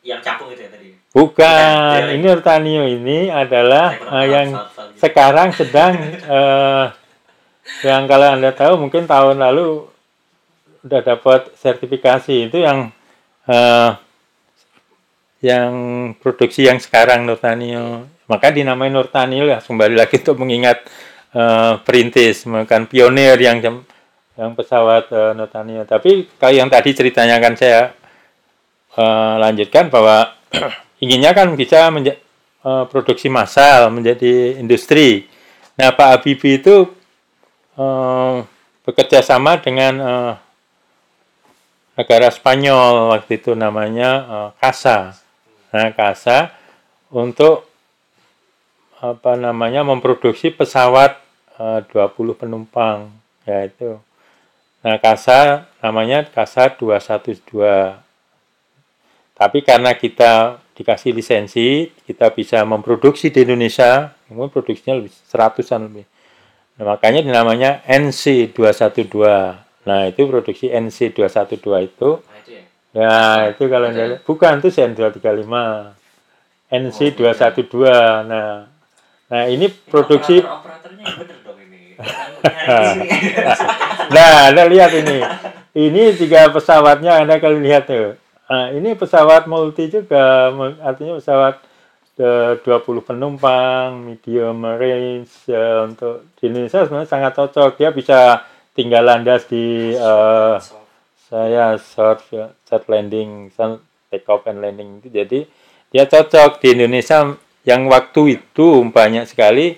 [0.00, 0.96] yang capung itu ya tadi?
[1.08, 4.48] Bukan, ini Urtanio ini adalah uh, yang
[4.96, 5.96] sekarang sedang
[6.28, 6.92] uh,
[7.88, 9.88] yang kalau anda tahu mungkin tahun lalu
[10.84, 12.48] udah dapat sertifikasi.
[12.48, 12.92] Itu yang
[13.48, 13.98] uh,
[15.38, 15.72] yang
[16.18, 20.82] produksi yang sekarang Nurtanio maka dinamai Nurtanio ya kembali lagi untuk mengingat
[21.34, 23.62] uh, perintis bukan pionir yang
[24.34, 27.94] yang pesawat uh, Nurtanio tapi kalau yang tadi ceritanya kan saya
[28.98, 30.34] uh, lanjutkan bahwa
[31.02, 32.18] inginnya kan bisa menja-
[32.66, 35.30] uh, produksi massal menjadi industri.
[35.78, 36.90] Nah Pak Habibie itu
[37.78, 38.42] uh,
[38.82, 40.32] bekerja sama dengan uh,
[41.94, 45.27] negara Spanyol waktu itu namanya uh, Casa.
[45.74, 46.54] Nah Casa
[47.12, 47.68] untuk
[48.98, 51.16] apa namanya memproduksi pesawat
[51.60, 53.14] uh, 20 penumpang
[53.46, 54.02] yaitu
[54.78, 57.98] Nah, Casa namanya Casa 212.
[59.34, 66.06] Tapi karena kita dikasih lisensi, kita bisa memproduksi di Indonesia, mungkin produksinya lebih seratusan lebih.
[66.78, 69.18] Nah, makanya namanya NC212.
[69.82, 71.18] Nah, itu produksi NC212
[71.58, 71.68] itu.
[71.68, 72.08] Nah, itu
[72.98, 73.54] ya?
[73.54, 74.18] itu kalau ya?
[74.26, 75.54] bukan itu CN235.
[76.68, 77.74] NC212.
[78.26, 78.68] Nah,
[79.30, 80.42] nah ini produksi
[84.14, 85.18] nah, Anda lihat ini.
[85.74, 90.48] Ini tiga pesawatnya Anda kalau lihat tuh Nah, ini pesawat multi juga,
[90.80, 91.60] artinya pesawat
[92.16, 92.64] 20
[93.04, 97.76] penumpang, medium range ya, untuk di Indonesia sebenarnya sangat cocok.
[97.76, 100.56] Dia bisa tinggal landas di uh,
[101.28, 102.24] saya short
[102.64, 103.52] short landing,
[104.08, 105.08] take off and landing itu.
[105.12, 105.40] Jadi
[105.92, 107.36] dia cocok di Indonesia
[107.68, 109.76] yang waktu itu banyak sekali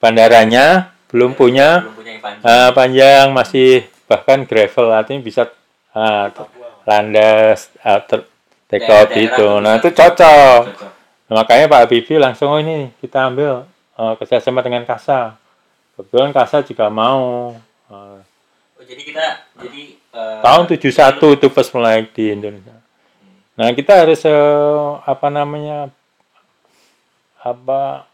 [0.00, 2.48] bandaranya belum punya, belum punya panjang.
[2.48, 3.68] Uh, panjang masih
[4.08, 5.52] bahkan gravel artinya bisa
[5.92, 6.32] uh,
[6.88, 8.00] landas uh,
[8.64, 9.48] take out itu.
[9.60, 10.62] Nah itu cocok.
[11.30, 15.36] Nah, makanya Pak Habibie langsung oh ini kita ambil uh, kerjasama dengan Kasa.
[15.94, 17.54] Kebetulan Kasa juga mau.
[17.86, 18.18] Uh,
[18.80, 19.24] oh, jadi kita
[19.60, 22.76] jadi uh, tahun 71 itu pas mulai di Indonesia.
[23.58, 25.92] Nah kita harus uh, apa namanya
[27.40, 28.10] apa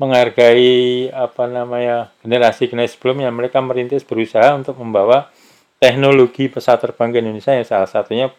[0.00, 3.28] menghargai apa namanya generasi generasi sebelumnya.
[3.28, 5.28] Mereka merintis berusaha untuk membawa
[5.76, 7.52] teknologi pesawat terbang ke Indonesia.
[7.52, 8.32] Yang salah satunya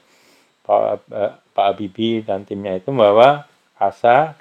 [0.65, 0.81] Pak,
[1.13, 3.45] eh, Pak Habibie dan timnya itu membawa
[3.77, 4.33] KASA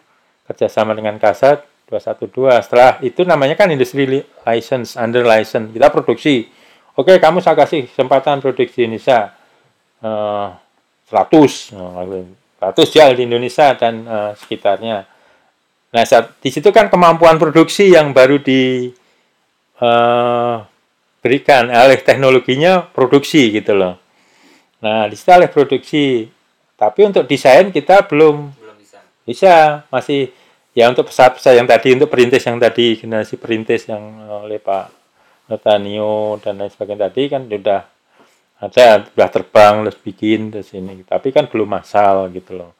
[0.48, 1.60] kerjasama dengan KASA
[1.92, 5.74] 212 setelah itu namanya kan industri license under license.
[5.74, 6.48] Kita produksi
[6.96, 9.34] oke kamu saya kasih kesempatan produksi Indonesia
[10.02, 10.54] uh,
[11.10, 15.06] 100 100 jual di Indonesia dan uh, sekitarnya
[15.90, 18.94] nah saat, di situ kan kemampuan produksi yang baru di
[19.82, 20.62] uh,
[21.20, 24.00] berikan alih teknologinya produksi gitu loh.
[24.80, 26.28] Nah, di situ alih produksi.
[26.76, 28.98] Tapi untuk desain kita belum belum bisa.
[29.28, 29.54] Bisa,
[29.92, 30.32] masih
[30.72, 34.00] ya untuk pesawat-pesawat yang tadi untuk perintis yang tadi generasi perintis yang
[34.46, 34.99] oleh Pak
[35.50, 37.82] Notanio dan lain sebagainya tadi kan sudah
[38.60, 42.72] ada sudah terbang terus bikin terus ini tapi kan belum massal gitu loh.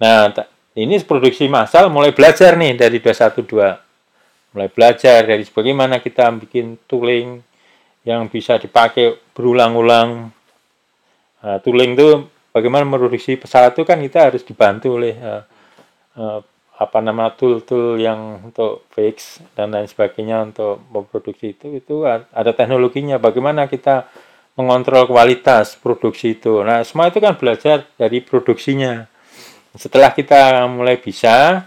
[0.00, 0.32] Nah,
[0.72, 7.44] ini produksi massal mulai belajar nih dari 212 mulai belajar dari bagaimana kita bikin tooling
[8.08, 10.32] yang bisa dipakai berulang-ulang.
[11.44, 12.24] Nah, tooling itu
[12.56, 15.42] bagaimana memproduksi pesawat itu kan kita harus dibantu oleh uh,
[16.16, 16.40] uh,
[16.76, 23.16] apa nama tool-tool yang untuk fix dan lain sebagainya untuk memproduksi itu itu ada teknologinya.
[23.16, 24.12] Bagaimana kita
[24.60, 26.60] mengontrol kualitas produksi itu?
[26.60, 29.08] Nah semua itu kan belajar dari produksinya.
[29.72, 31.64] Setelah kita mulai bisa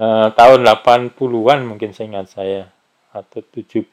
[0.00, 2.62] eh, tahun 80-an mungkin saya ingat saya
[3.12, 3.88] atau 70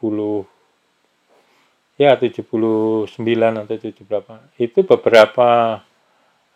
[1.96, 5.80] ya 79 atau 70 berapa itu beberapa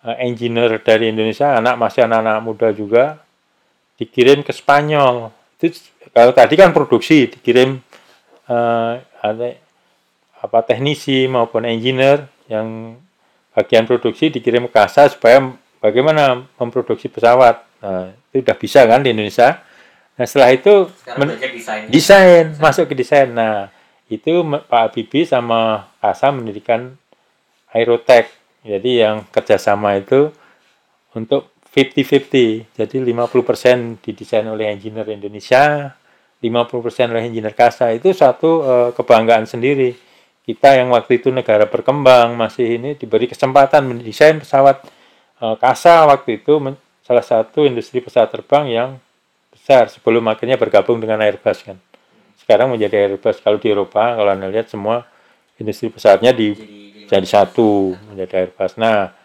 [0.03, 3.23] uh, engineer dari Indonesia anak masih anak-anak muda juga
[3.99, 5.29] dikirim ke Spanyol.
[5.59, 5.75] Itu
[6.15, 7.83] kalau tadi kan produksi dikirim
[8.47, 9.59] uh, ada
[10.39, 12.95] apa teknisi maupun engineer yang
[13.51, 15.51] bagian produksi dikirim ke KASA supaya
[15.83, 17.59] bagaimana memproduksi pesawat.
[17.83, 19.59] Nah, itu udah bisa kan di Indonesia.
[20.19, 20.73] Nah setelah itu
[21.55, 21.88] desain.
[21.88, 23.31] desain masuk ke desain.
[23.31, 23.71] Nah
[24.12, 26.95] itu Pak Habibie sama KASA mendirikan
[27.71, 28.27] Aerotech.
[28.67, 30.35] Jadi yang kerjasama itu
[31.15, 32.75] untuk 50-50.
[32.75, 35.93] Jadi 50% didesain oleh engineer Indonesia,
[36.41, 37.93] 50% oleh engineer KASA.
[37.93, 39.93] Itu satu uh, kebanggaan sendiri.
[40.41, 44.82] Kita yang waktu itu negara berkembang masih ini diberi kesempatan mendesain pesawat
[45.45, 46.58] uh, KASA waktu itu
[47.05, 48.89] salah satu industri pesawat terbang yang
[49.53, 51.77] besar sebelum akhirnya bergabung dengan Airbus kan.
[52.41, 55.05] Sekarang menjadi Airbus kalau di Eropa kalau Anda lihat semua
[55.62, 56.53] industri pesawatnya di
[57.05, 58.77] jadi satu menjadi Airbus.
[58.77, 59.18] Nah,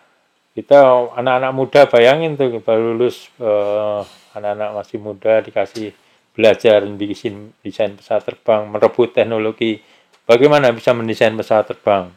[0.55, 4.03] kita anak-anak muda bayangin tuh baru lulus eh,
[4.39, 5.91] anak-anak masih muda dikasih
[6.35, 9.83] belajar bikin desain pesawat terbang merebut teknologi.
[10.27, 12.11] Bagaimana bisa mendesain pesawat terbang?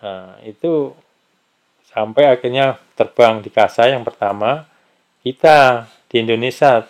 [0.00, 0.92] Nah itu
[1.92, 4.64] sampai akhirnya terbang di kasa yang pertama.
[5.20, 6.84] Kita di Indonesia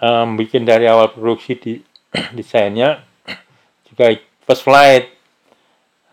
[0.00, 1.74] um, bikin dari awal produksi di
[2.38, 3.04] desainnya
[3.88, 4.12] juga
[4.44, 5.04] first flight.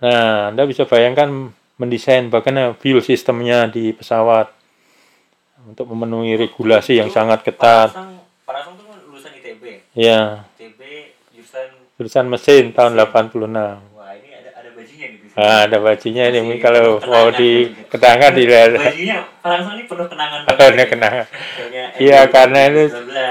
[0.03, 4.47] Nah anda bisa bayangkan mendesain bagaimana fuel sistemnya di pesawat
[5.67, 7.91] untuk memenuhi regulasi yang sangat ketat.
[8.45, 9.63] Parasong, itu lulusan ITB.
[9.97, 10.45] Iya.
[10.55, 10.81] ITB
[11.35, 13.49] jurusan jurusan mesin tahun 86.
[13.97, 15.25] Wah, ini ada ada bajunya gitu.
[15.35, 20.39] Ah, ada bajunya ini kalau mau di kenangan di Bajunya Parasong ini penuh kenangan.
[20.47, 21.25] Penuh kenangan.
[21.99, 22.83] Iya, karena itu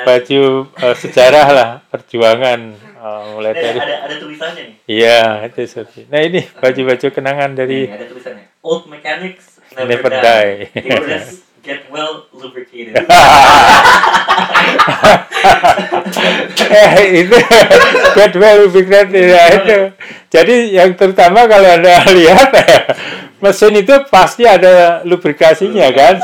[0.04, 0.42] baju
[0.84, 4.76] uh, sejarah lah perjuangan Oh, mulai dari ada, ada tulisannya nih.
[4.88, 6.08] Iya, itu seperti.
[6.08, 8.48] Nah, ini baju-baju kenangan dari Ini ada tulisannya.
[8.64, 10.72] Old mechanics never, never die.
[10.72, 11.20] die.
[11.60, 12.96] get well lubricated.
[16.72, 16.92] eh,
[17.24, 17.36] itu
[18.16, 19.92] get well lubricated ya itu.
[20.32, 22.52] Jadi yang terutama kalau Anda lihat
[23.44, 26.16] mesin itu pasti ada lubrikasinya kan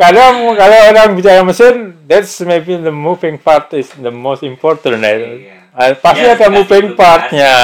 [0.00, 5.00] Karena kalau orang bicara mesin, that's maybe the moving part is the most important.
[5.00, 5.96] Yeah.
[6.04, 7.54] pasti yeah, ada moving partnya.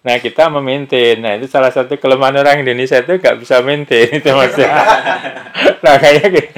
[0.00, 1.20] Nah kita memaintain.
[1.20, 4.72] Nah itu salah satu kelemahan orang Indonesia itu gak bisa maintain itu maksudnya.
[5.84, 6.50] nah kayak gitu.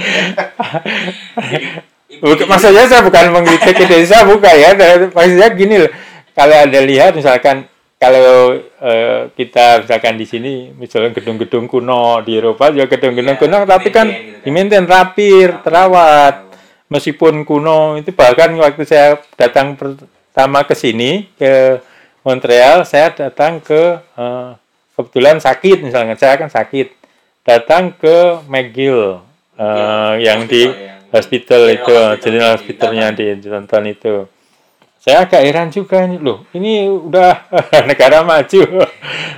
[2.22, 4.70] Bukan, maksudnya saya bukan mengkritik Indonesia bukan ya.
[5.10, 5.90] Maksudnya gini loh.
[6.32, 7.66] Kalau ada lihat misalkan
[8.02, 13.58] kalau uh, kita misalkan di sini misalnya gedung-gedung kuno di Eropa juga gedung-gedung yeah, kuno
[13.62, 14.10] tapi kan
[14.42, 14.84] gitu kan.
[14.90, 15.30] rapi,
[15.62, 16.50] terawat.
[16.90, 21.78] Meskipun kuno itu bahkan waktu saya datang pertama ke sini ke
[22.26, 24.58] Montreal saya datang ke uh,
[24.98, 26.90] kebetulan sakit misalnya saya kan sakit
[27.46, 29.22] datang ke McGill
[29.62, 30.66] uh, ya, yang di
[31.14, 34.26] hospital, itu general hospitalnya di Tonton itu
[35.02, 36.22] saya agak heran juga ini.
[36.22, 37.50] Loh ini udah
[37.90, 38.86] negara maju.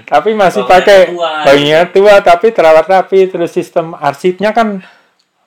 [0.05, 1.17] Tapi masih pakai
[1.49, 3.33] bayinya tua tapi terawat rapi.
[3.33, 4.85] Terus sistem arsipnya kan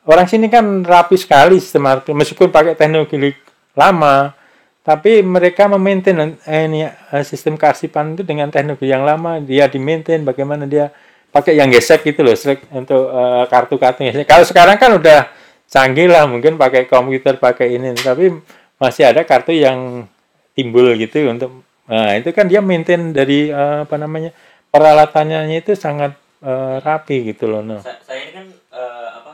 [0.10, 2.18] orang sini kan rapi sekali sistem arsip.
[2.18, 3.38] Meskipun pakai teknologi
[3.78, 4.34] lama
[4.82, 9.38] tapi mereka memaintain eh, ini eh, sistem kearsipan itu dengan teknologi yang lama.
[9.38, 10.90] Dia di maintain bagaimana dia
[11.30, 12.34] pakai yang gesek gitu loh
[12.74, 15.30] untuk uh, kartu-kartu kalau sekarang kan udah
[15.68, 17.94] canggih lah mungkin pakai komputer pakai ini.
[17.94, 18.32] Tapi
[18.78, 20.06] masih ada kartu yang
[20.54, 24.36] timbul gitu untuk nah itu kan dia maintain dari uh, apa namanya
[24.70, 26.14] peralatannya itu sangat
[26.44, 27.80] uh, rapi gitu loh no.
[27.80, 29.34] Sa saya ini kan uh, apa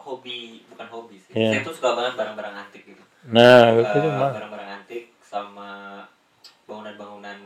[0.00, 1.32] hobi bukan hobi sih.
[1.36, 1.52] Yeah.
[1.52, 3.02] saya tuh suka banget barang-barang antik gitu.
[3.28, 6.02] Nah uh, gitu barang-barang antik sama
[6.64, 7.38] bangunan-bangunan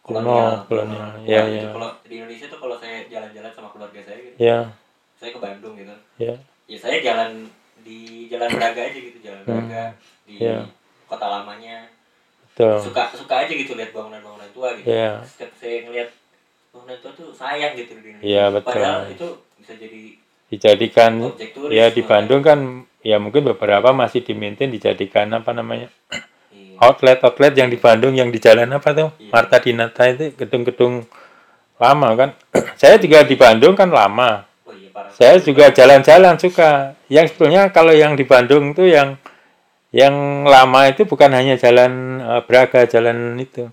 [0.00, 1.10] kolonial kolonial.
[1.28, 4.36] ya ya kalau di Indonesia tuh kalau saya jalan-jalan sama keluarga saya gitu.
[4.40, 4.58] Ya
[5.20, 5.94] saya ke Bandung gitu.
[6.16, 6.34] Ya
[6.64, 7.52] ya saya jalan
[7.84, 9.92] di Jalan Braga aja gitu Jalan hmm.
[10.24, 10.64] Di yeah.
[11.04, 11.88] kota lamanya
[12.56, 12.80] Tuh.
[12.80, 15.20] suka suka aja gitu lihat bangunan-bangunan tua gitu yeah.
[15.26, 16.10] setiap saya ngeliat
[16.72, 18.72] bangunan tua tuh sayang gitu di Iya betul.
[18.72, 19.28] Padahal itu
[19.60, 20.02] bisa jadi
[20.54, 25.90] dijadikan turis, ya di Bandung kan ya mungkin beberapa masih dimintain dijadikan apa namanya
[26.54, 26.78] iya.
[26.80, 29.30] outlet outlet yang di Bandung yang di jalan apa tuh iya.
[29.34, 31.04] Marta Dinata itu gedung-gedung
[31.76, 32.30] lama kan
[32.80, 37.92] saya juga di Bandung kan lama oh, iya, saya juga jalan-jalan suka yang sebetulnya kalau
[37.92, 39.18] yang di Bandung itu yang
[39.94, 43.70] yang lama itu bukan hanya jalan uh, Braga jalan itu.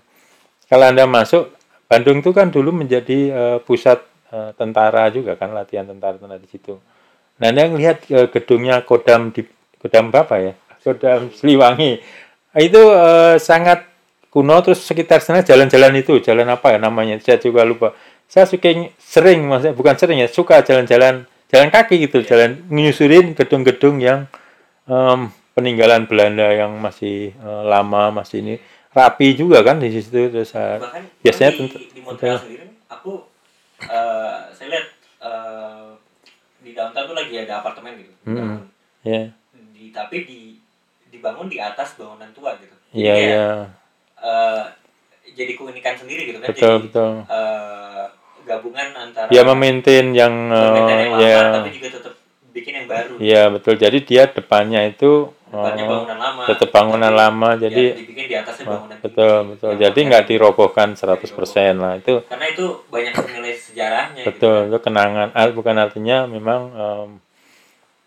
[0.70, 1.50] Kalau anda masuk
[1.90, 3.98] Bandung itu kan dulu menjadi uh, pusat
[4.30, 6.78] uh, tentara juga kan latihan tentara-tentara di situ.
[7.42, 9.42] Nah anda lihat uh, gedungnya Kodam di
[9.82, 10.54] Kodam berapa ya?
[10.78, 11.98] Kodam Sliwangi
[12.54, 13.82] itu uh, sangat
[14.30, 17.18] kuno terus sekitar sana jalan-jalan itu jalan apa ya namanya?
[17.18, 17.98] Saya juga lupa.
[18.30, 24.00] Saya suka sering maksudnya bukan sering ya suka jalan-jalan jalan kaki gitu jalan menyusurin gedung-gedung
[24.00, 24.24] yang
[24.88, 28.54] um, peninggalan Belanda yang masih uh, lama masih ini
[28.92, 32.72] rapi juga kan di situ terus uh, bahkan biasanya di, tentu- di Montreal sendiri
[33.02, 33.24] aku
[33.82, 34.86] eh, saya lihat
[35.22, 35.88] eh,
[36.62, 38.12] di downtown tuh lagi ada apartemen gitu.
[38.28, 38.36] Hmm.
[38.38, 38.62] Bangun.
[39.02, 39.22] ya
[39.74, 40.40] di tapi di
[41.10, 42.76] dibangun di atas bangunan tua gitu.
[42.94, 43.48] Iya kayak, iya.
[44.22, 44.62] eh,
[45.34, 46.48] jadi keunikan sendiri gitu kan.
[46.54, 47.12] Betul jadi betul.
[47.26, 48.04] eh,
[48.42, 52.14] gabungan antara dia memaintain yang uh, yang lama ya tapi juga tetap
[52.52, 53.14] bikin yang baru.
[53.18, 53.74] Iya betul.
[53.78, 56.42] Jadi dia depannya itu depannya uh, bangunan lama.
[56.48, 58.96] tetap bangunan lama ya jadi dibikin di atasnya bangunan.
[58.96, 59.04] tinggi.
[59.04, 59.68] betul betul.
[59.76, 64.78] Yang jadi nggak dirobohkan 100% lah itu karena itu banyak nilai sejarahnya betul gitu itu
[64.80, 65.28] kenangan.
[65.36, 67.08] Ah, bukan artinya memang um,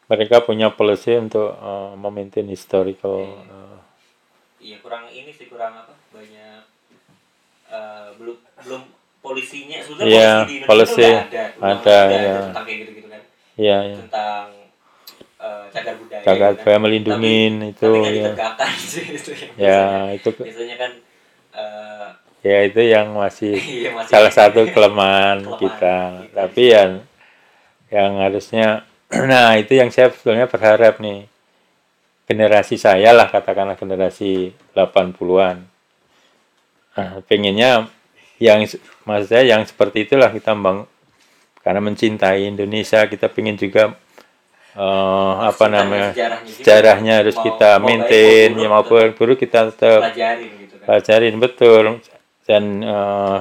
[0.10, 3.78] mereka punya policy untuk uh, memaintain historical uh,
[4.58, 6.62] iya kurang ini sih kurang apa banyak
[7.70, 8.82] eh, belum belum
[9.26, 9.78] polisinya.
[9.82, 11.02] Sebetulnya Iya, polisi di Indonesia policy.
[11.02, 12.36] ada Ada, Undang-undang iya.
[12.46, 13.22] tentang kayak gitu gitu kan.
[13.56, 14.46] Ya ya tentang
[15.40, 16.64] eh, cagar budaya cagar gitu kan.
[16.64, 18.76] budaya melindungin tapi, itu tapi ya.
[18.92, 20.92] sih itu ya biasanya, itu biasanya kan
[21.56, 22.08] eh,
[22.46, 25.98] ya itu yang masih iya, masih salah satu kelemahan Kelemahan kita.
[26.30, 26.34] kita.
[26.36, 26.84] tapi ya
[27.94, 28.68] yang harusnya
[29.32, 31.30] nah itu yang saya sebetulnya berharap nih.
[32.26, 35.62] Generasi saya lah katakanlah generasi 80-an
[36.98, 37.86] nah, pengennya
[38.42, 38.66] yang
[39.06, 40.90] maksud saya yang seperti itulah kita bang
[41.62, 43.94] karena mencintai Indonesia kita pengen juga
[44.76, 46.12] eh, apa namanya?
[46.12, 46.56] sejarahnya juga.
[46.60, 50.86] sejarahnya harus Mau- kita maintain mau ya maupun buruk kita tetap pelajarin gitu kan.
[50.86, 51.84] pelajarin betul.
[52.46, 53.38] Dan eh,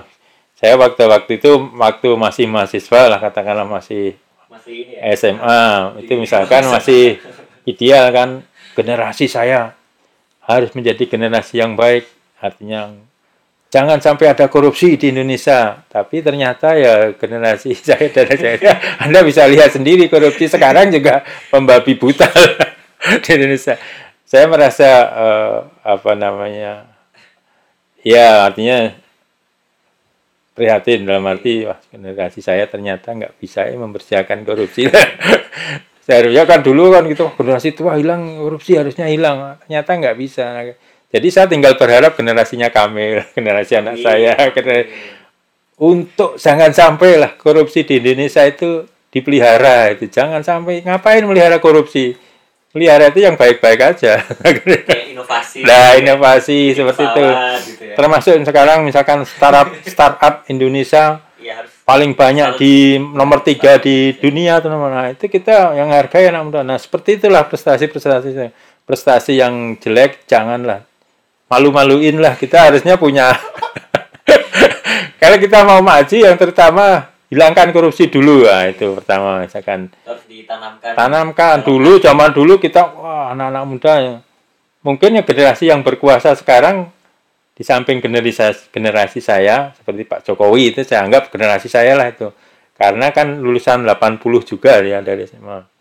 [0.55, 4.17] saya waktu-waktu itu waktu masih mahasiswa lah katakanlah masih
[4.49, 5.13] masih ini ya?
[5.13, 5.63] SMA
[6.01, 7.19] itu misalkan masih
[7.65, 8.31] ideal kan.
[8.75, 9.75] Generasi saya
[10.43, 12.07] harus menjadi generasi yang baik.
[12.39, 12.91] Artinya
[13.75, 15.83] jangan sampai ada korupsi di Indonesia.
[15.91, 21.99] Tapi ternyata ya generasi saya dan saya Anda bisa lihat sendiri korupsi sekarang juga pembabi
[21.99, 22.31] buta
[23.27, 23.75] di Indonesia.
[24.23, 26.87] Saya merasa eh, apa namanya
[28.07, 28.95] ya artinya
[30.55, 34.87] prihatin dalam arti wah generasi saya ternyata nggak bisa ya mempersiapkan korupsi.
[36.05, 39.59] Seharusnya kan dulu kan gitu generasi tua hilang korupsi harusnya hilang.
[39.67, 40.63] Ternyata nggak bisa
[41.15, 44.91] jadi saya tinggal berharap generasinya Kamil generasi anak saya gener-
[45.79, 50.11] untuk jangan sampai lah korupsi di Indonesia itu dipelihara itu.
[50.11, 52.19] Jangan sampai ngapain melihara korupsi?
[52.75, 54.19] Pelihara itu yang baik-baik aja.
[54.43, 55.63] Kayak inovasi.
[55.71, 56.03] Nah gitu ya.
[56.03, 57.27] inovasi seperti itu.
[57.71, 57.95] gitu ya.
[57.95, 64.65] termasuk sekarang misalkan startup startup Indonesia Iya, harus paling banyak di nomor tiga di dunia
[64.65, 66.61] tuh nah itu kita yang hargai anak muda.
[66.65, 68.51] Nah seperti itulah prestasi prestasi
[68.89, 70.83] prestasi yang jelek janganlah
[71.49, 73.33] malu-maluin lah kita harusnya punya.
[75.21, 78.45] Kalau kita mau maju yang terutama hilangkan korupsi dulu.
[78.45, 79.89] Nah, itu pertama misalkan.
[80.05, 80.93] Harus ditanamkan.
[80.93, 84.17] Tanamkan dulu zaman dulu kita wah anak-anak muda ya.
[84.85, 86.93] mungkin ya generasi yang berkuasa sekarang
[87.57, 92.29] di samping generasi generasi saya seperti Pak Jokowi itu saya anggap generasi saya lah itu.
[92.77, 95.75] Karena kan lulusan 80 juga ya dari SMA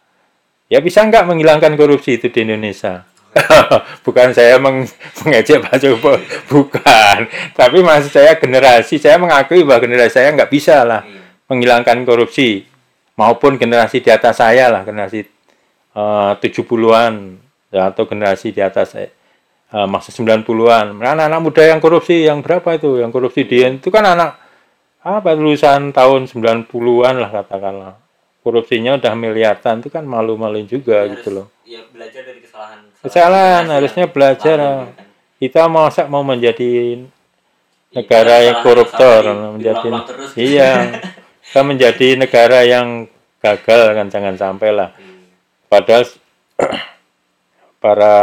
[0.73, 3.05] ya bisa nggak menghilangkan korupsi itu di Indonesia
[4.05, 4.85] bukan saya meng
[5.25, 5.81] mengejek Pak
[6.47, 7.17] bukan.
[7.53, 11.21] Tapi maksud saya generasi saya mengakui bahwa generasi saya nggak bisa lah Iya.
[11.49, 12.65] menghilangkan korupsi.
[13.13, 15.21] Maupun generasi di atas saya lah generasi
[15.93, 17.13] eh, 70-an
[17.69, 19.09] ya, atau generasi di atas eh,
[19.85, 23.01] masa 90-an anak-anak muda yang korupsi yang berapa itu?
[23.01, 24.37] Yang korupsi di itu kan anak
[25.03, 27.93] apa lulusan tahun 90-an lah katakanlah.
[28.43, 31.47] Korupsinya udah miliaran itu kan malu-maluin juga Ya, gitu harus- loh.
[31.63, 34.87] ya belajar dari kesalahan Kesalahan, harusnya belajar,
[35.37, 37.03] kita masa mau menjadi
[37.93, 39.21] Iya, negara yang koruptor
[39.53, 39.87] menjadi
[40.33, 40.71] iya.
[41.45, 43.05] Kita menjadi negara yang
[43.37, 44.89] gagal kan jangan sampai lah.
[45.69, 46.09] Padahal
[47.83, 48.15] para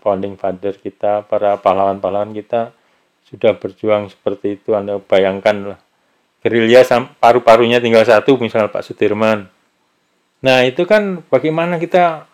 [0.00, 2.72] founding father kita para pahlawan-pahlawan kita
[3.28, 4.72] sudah berjuang seperti itu.
[4.72, 5.80] Anda bayangkan lah.
[6.40, 6.88] Gerilya
[7.20, 9.52] paru-parunya tinggal satu misalnya Pak Sudirman.
[10.40, 12.29] Nah itu kan bagaimana kita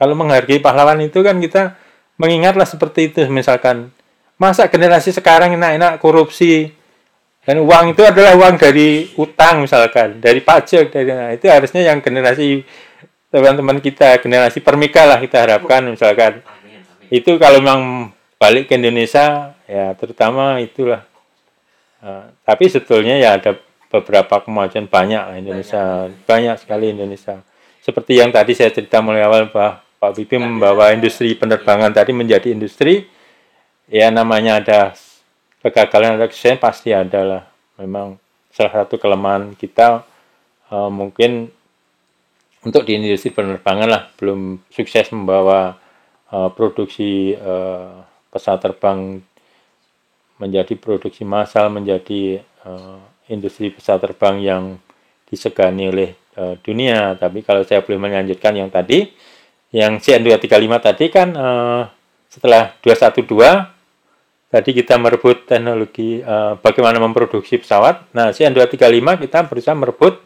[0.00, 1.76] kalau menghargai pahlawan itu kan kita
[2.16, 3.92] mengingatlah seperti itu misalkan
[4.40, 6.72] masa generasi sekarang enak-enak korupsi
[7.40, 12.04] Dan uang itu adalah uang dari utang misalkan, dari pajak, dari nah, itu harusnya yang
[12.04, 12.60] generasi
[13.32, 16.44] teman-teman kita, generasi permika lah kita harapkan misalkan.
[16.44, 17.08] Amin, amin.
[17.08, 21.08] Itu kalau memang balik ke Indonesia ya terutama itulah.
[22.04, 23.56] Uh, tapi sebetulnya ya ada
[23.88, 27.40] beberapa kemajuan banyak Indonesia, banyak, sekali Indonesia.
[27.80, 32.56] Seperti yang tadi saya cerita mulai awal Pak Pak Bibi membawa industri penerbangan tadi menjadi
[32.56, 33.04] industri
[33.84, 34.80] ya namanya ada
[35.60, 37.42] kegagalan ada kesalahan pasti ada lah.
[37.76, 38.16] Memang
[38.48, 40.08] salah satu kelemahan kita
[40.72, 41.52] uh, mungkin
[42.64, 45.76] untuk di industri penerbangan lah belum sukses membawa
[46.32, 48.00] uh, produksi uh,
[48.32, 49.20] pesawat terbang
[50.40, 54.64] menjadi produksi massal menjadi uh, industri pesawat terbang yang
[55.28, 57.20] disegani oleh uh, dunia.
[57.20, 59.12] Tapi kalau saya boleh melanjutkan yang tadi,
[59.70, 61.82] yang CN235 tadi kan uh,
[62.30, 63.30] setelah 212
[64.50, 68.10] tadi kita merebut teknologi uh, bagaimana memproduksi pesawat.
[68.10, 70.18] Nah, CN235 kita berusaha merebut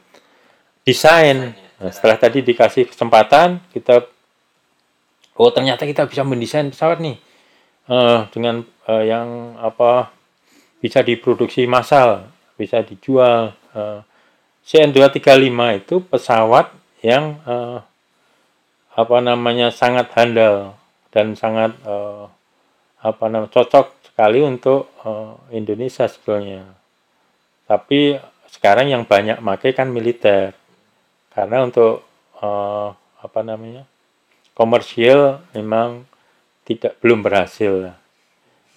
[0.88, 1.52] desain.
[1.76, 4.08] Nah, setelah tadi dikasih kesempatan, kita
[5.36, 7.20] oh ternyata kita bisa mendesain pesawat nih
[7.92, 10.08] uh, dengan uh, yang apa
[10.80, 13.52] bisa diproduksi massal, bisa dijual.
[13.76, 14.00] Uh,
[14.64, 16.72] CN235 itu pesawat
[17.04, 17.84] yang uh,
[18.94, 20.78] apa namanya sangat handal
[21.10, 22.30] dan sangat uh,
[23.02, 26.62] apa namanya cocok sekali untuk uh, Indonesia sebetulnya.
[27.66, 28.14] Tapi
[28.46, 30.54] sekarang yang banyak pakai kan militer.
[31.34, 32.06] Karena untuk
[32.38, 33.82] uh, apa namanya
[34.54, 36.06] komersial memang
[36.62, 37.90] tidak belum berhasil.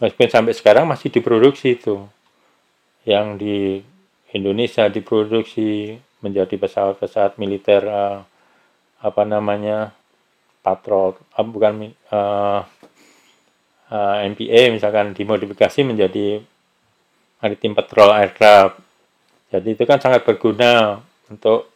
[0.02, 2.02] Meskipun sampai sekarang masih diproduksi itu.
[3.06, 3.58] Yang di
[4.34, 8.26] Indonesia diproduksi menjadi pesawat-pesawat militer uh,
[8.98, 9.97] apa namanya
[10.68, 12.68] patrol uh, bukan uh,
[13.88, 16.44] uh, MPA misalkan dimodifikasi menjadi
[17.40, 18.84] maritim patrol aircraft.
[19.48, 21.00] Jadi itu kan sangat berguna
[21.32, 21.72] untuk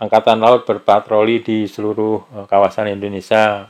[0.00, 3.68] angkatan laut berpatroli di seluruh uh, kawasan Indonesia.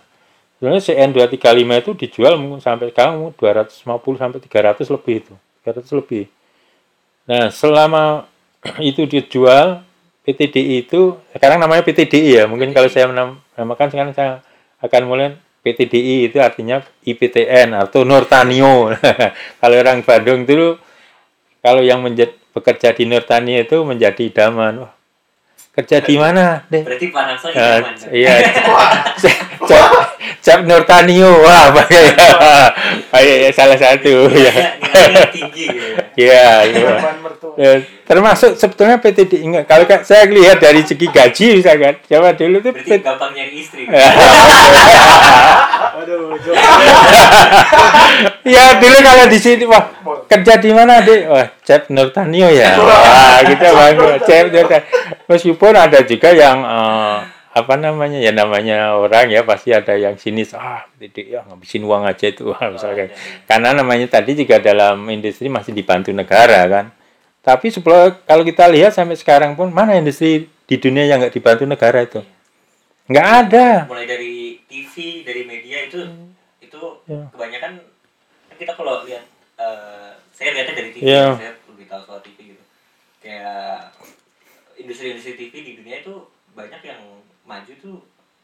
[0.63, 3.83] Sebenarnya CN235 itu dijual mungkin sampai sekarang 250
[4.15, 5.35] sampai 300 lebih itu
[5.67, 6.25] 300 lebih.
[7.27, 8.31] Nah selama
[8.79, 9.83] itu dijual
[10.23, 14.39] PTDI itu sekarang namanya PTDI ya mungkin kalau saya menamakan sekarang saya
[14.83, 18.91] akan mulai PTDI itu artinya IPTN atau Nurtanio
[19.62, 20.74] kalau orang Bandung itu
[21.62, 24.85] kalau yang menjadi bekerja di Nurtanio itu menjadi idaman.
[24.85, 24.93] Wah
[25.72, 27.80] kerja di mana deh berarti panas uh,
[28.12, 28.45] iya
[29.69, 31.83] cap cap Nurtanio wah apa
[33.23, 34.53] ya ya salah satu ya.
[35.33, 36.93] tinggi gitu ya ya
[37.57, 37.71] ya
[38.03, 42.77] termasuk sebetulnya PTD ingat kalau kan saya lihat dari segi gaji misalkan Jawa dulu tuh
[42.77, 43.89] berarti gampang nyari istri.
[46.03, 46.35] Aduh,
[48.45, 49.85] ya dulu kalau di sini wah
[50.29, 52.77] kerja di mana deh wah Cep Nurtanio ya.
[52.77, 53.41] Wah.
[53.47, 54.85] Kita bangga Cep Nurtanio
[55.31, 58.16] meskipun ada juga yang uh, apa namanya?
[58.16, 62.48] Ya namanya orang ya pasti ada yang sinis ah tidak ya ngabisin uang aja itu.
[62.74, 63.12] Misalkan.
[63.44, 66.86] Karena namanya tadi juga dalam industri masih dibantu negara kan.
[67.42, 71.68] Tapi sebelum kalau kita lihat sampai sekarang pun mana industri di dunia yang nggak dibantu
[71.68, 72.20] negara itu?
[73.11, 73.68] Nggak ada.
[73.90, 74.34] Mulai dari
[74.64, 76.32] TV dari media itu Hmm.
[76.62, 77.28] itu Ya.
[77.34, 77.72] kebanyakan
[78.48, 79.26] kan kita kalau lihat
[79.59, 81.36] eh, saya lihatnya dari TV Ya.
[81.36, 82.62] saya lebih tahu soal TV gitu.
[83.20, 83.92] Kayak
[84.74, 86.14] industri-industri TV di dunia itu
[86.53, 87.03] banyak yang
[87.53, 87.96] maju tuh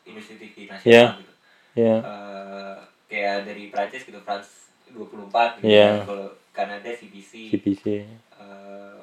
[0.05, 1.05] industri TV nasional Ya.
[1.17, 1.33] gitu.
[1.75, 2.77] Ya Eh,
[3.09, 6.05] kayak dari Prancis gitu France 24 gitu Ya.
[6.05, 7.85] kalau Kanada CBC CBC
[8.37, 9.01] eh,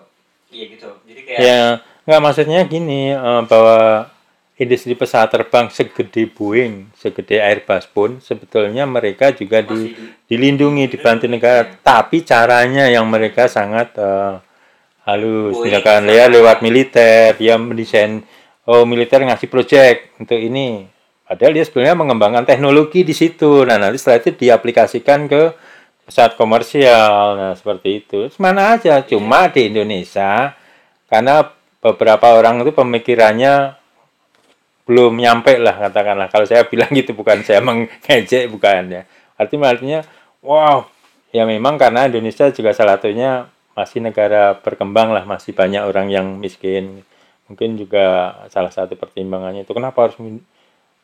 [0.52, 0.90] iya gitu.
[1.04, 1.62] Jadi kayak ya
[2.06, 4.12] nggak maksudnya gini eh, bahwa
[4.56, 10.88] industri pesawat terbang segede Boeing, segede Airbus pun sebetulnya mereka juga di, masih di- dilindungi
[10.88, 14.36] dibantu negara, tapi caranya yang mereka sangat eh,
[15.04, 15.60] halus.
[15.60, 18.24] Misalkan sama- ya lewat militer, dia mendesain
[18.66, 20.90] oh militer ngasih proyek untuk ini.
[21.26, 23.66] Padahal dia sebenarnya mengembangkan teknologi di situ.
[23.66, 25.58] Nah, nanti setelah itu diaplikasikan ke
[26.06, 27.34] pesawat komersial.
[27.34, 28.30] Nah, seperti itu.
[28.38, 30.54] Mana aja, cuma di Indonesia
[31.10, 31.50] karena
[31.82, 33.78] beberapa orang itu pemikirannya
[34.86, 36.30] belum nyampe lah katakanlah.
[36.30, 39.02] Kalau saya bilang gitu bukan saya mengejek bukan ya.
[39.36, 40.00] Artinya artinya
[40.46, 40.86] wow,
[41.34, 46.38] ya memang karena Indonesia juga salah satunya masih negara berkembang lah, masih banyak orang yang
[46.38, 47.02] miskin.
[47.46, 48.04] Mungkin juga
[48.48, 50.18] salah satu pertimbangannya itu kenapa harus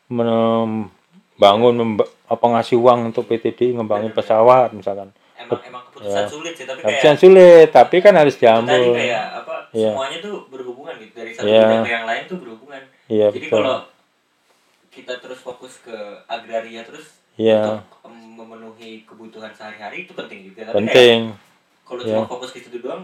[0.09, 5.11] membangun memba- apa ngasih uang untuk PTD ngembangin pesawat misalkan.
[5.37, 6.29] emang emang keputusan Ya.
[6.29, 8.93] sulit sih tapi kayak sulit, tapi kan harus tadi diambil.
[8.93, 9.89] kayak apa Iya.
[9.89, 11.61] semuanya tuh berhubungan gitu dari satu Iya.
[11.63, 13.57] bidang ke yang lain tuh berhubungan Iya jadi betul.
[13.57, 13.77] kalau
[14.91, 20.61] kita terus fokus ke agraria terus Iya, untuk em, memenuhi kebutuhan sehari-hari itu penting juga
[20.63, 21.19] tapi kayak penting.
[21.81, 22.13] kalau Iya.
[22.13, 23.01] cuma fokus ke situ doang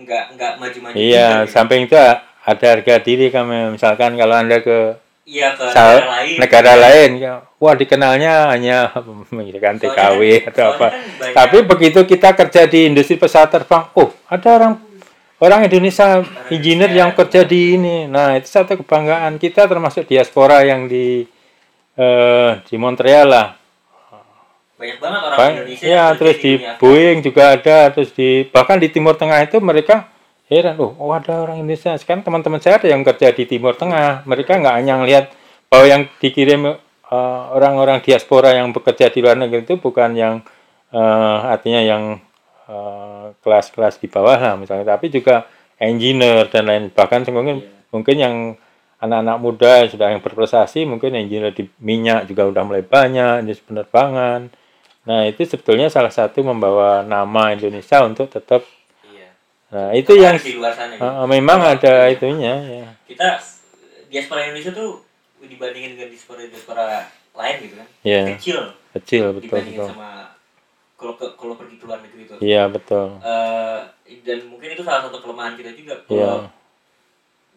[0.00, 1.52] nggak nggak maju-maju Iya, juga gitu.
[1.52, 1.96] samping itu
[2.40, 3.74] ada harga diri kami.
[3.74, 8.90] Misalkan kalau anda ke iya ke sal- negara lain negara lain, ya, wah dikenalnya hanya
[9.30, 10.86] Soalnya TKW kan- atau apa.
[10.86, 14.74] kan banyak- Tapi begitu kita kerja di industri pesawat terbang, oh ada orang
[15.38, 17.96] orang Indonesia engineer yang kerja di ini.
[18.04, 21.24] Nah itu satu kebanggaan kita termasuk diaspora yang di
[21.94, 23.59] eh, di Montreal lah.
[24.80, 28.88] Banyak banget orang Banyak, Indonesia ya terus di Boeing juga ada, terus di bahkan di
[28.88, 30.08] Timur Tengah itu mereka
[30.48, 31.92] heran, oh, oh ada orang Indonesia.
[32.00, 35.24] Sekarang teman-teman saya ada yang kerja di Timur Tengah, mereka nggak hanya ngelihat
[35.68, 40.34] bahwa yang dikirim eh, orang-orang diaspora yang bekerja di luar negeri itu bukan yang
[40.90, 42.02] eh, artinya yang
[42.66, 45.44] eh, kelas-kelas di bawah lah misalnya, tapi juga
[45.76, 47.68] engineer dan lain bahkan mungkin Iya.
[47.90, 48.36] mungkin yang
[49.00, 53.56] anak-anak muda yang sudah yang berprestasi mungkin engineer di minyak juga udah mulai banyak di
[53.56, 54.52] penerbangan
[55.00, 58.60] Nah, itu sebetulnya salah satu membawa nama Indonesia untuk tetap.
[59.06, 59.32] iya
[59.70, 61.02] Nah, itu yang di luar sana gitu.
[61.02, 62.88] uh, memang ada itunya ya.
[63.06, 63.38] kita
[64.06, 65.00] diaspora Indonesia tuh
[65.40, 68.58] dibandingin dengan diaspora diaspora lain gitu kan Iya, kecil
[68.92, 69.88] kecil betul dibandingin betul.
[69.94, 70.10] sama
[70.98, 73.06] kalau ke kalau pergi ke luar negeri itu Iya, betul.
[73.22, 73.80] Eh,
[74.20, 76.50] dan mungkin itu salah satu kelemahan kita juga kalau Iya.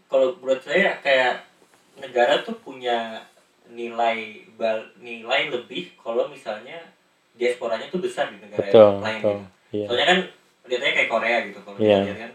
[0.06, 1.44] kalau menurut saya kayak
[1.98, 3.26] negara tuh punya
[3.68, 6.93] nilai bal nilai lebih kalau misalnya
[7.34, 9.34] diasporanya tuh besar di negara Betul, lain betul.
[9.34, 9.34] gitu.
[9.74, 9.86] Iya.
[9.88, 10.20] soalnya kan
[10.64, 12.32] lihatnya kayak Korea gitu kalau kita lihat kan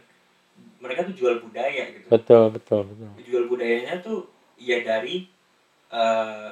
[0.79, 3.11] mereka tuh jual budaya gitu Betul, betul, betul.
[3.21, 4.27] jual budayanya tuh
[4.57, 5.27] ya dari
[5.89, 6.51] eh,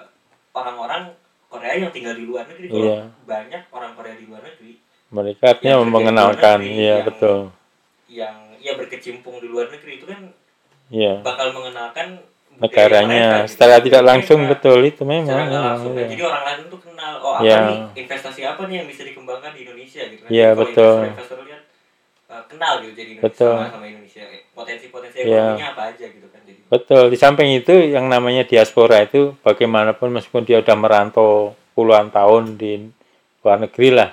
[0.51, 1.13] orang-orang
[1.47, 3.01] Korea yang tinggal di luar negeri kalau Iya.
[3.23, 4.73] banyak orang Korea di luar negeri
[5.07, 7.39] Mereka artinya mengenalkan, iya yang- betul.
[8.09, 10.35] yang ya berkecimpung di luar negeri itu kan
[10.89, 11.21] Iya.
[11.21, 12.19] bakal mengenalkan
[12.59, 13.51] Negaranya mereka gitu.
[13.53, 15.47] secara tidak Jadi langsung mereka- betul itu memang.
[15.47, 15.93] langsung.
[15.95, 16.07] iya.
[16.07, 17.59] Jadi orang lain tuh kenal oh apa Iya.
[17.63, 20.29] nih investasi apa nih yang bisa dikembangkan di Indonesia gitu kan.
[20.29, 20.95] Iya, Jadi kalau betul.
[20.97, 21.63] Investor-investor lihat
[22.27, 23.55] uh, kenal gitu jadi Indonesia Betul.
[23.55, 25.27] sama, sama Indonesia potensi-potensi Iya.
[25.47, 26.41] ekonominya apa aja gitu kan.
[26.43, 31.31] Jadi Betul, di samping itu yang namanya diaspora itu bagaimanapun meskipun dia udah merantau
[31.73, 32.89] puluhan tahun di
[33.39, 34.11] luar negeri lah,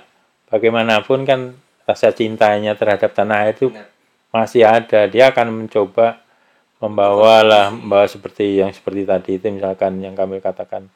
[0.47, 1.39] bagaimanapun kan
[1.83, 3.87] rasa cintanya terhadap tanah air itu benar.
[4.29, 5.05] masih ada.
[5.05, 6.21] Dia akan mencoba
[6.83, 10.91] membawa lah, membawa seperti yang seperti tadi itu misalkan yang kami katakan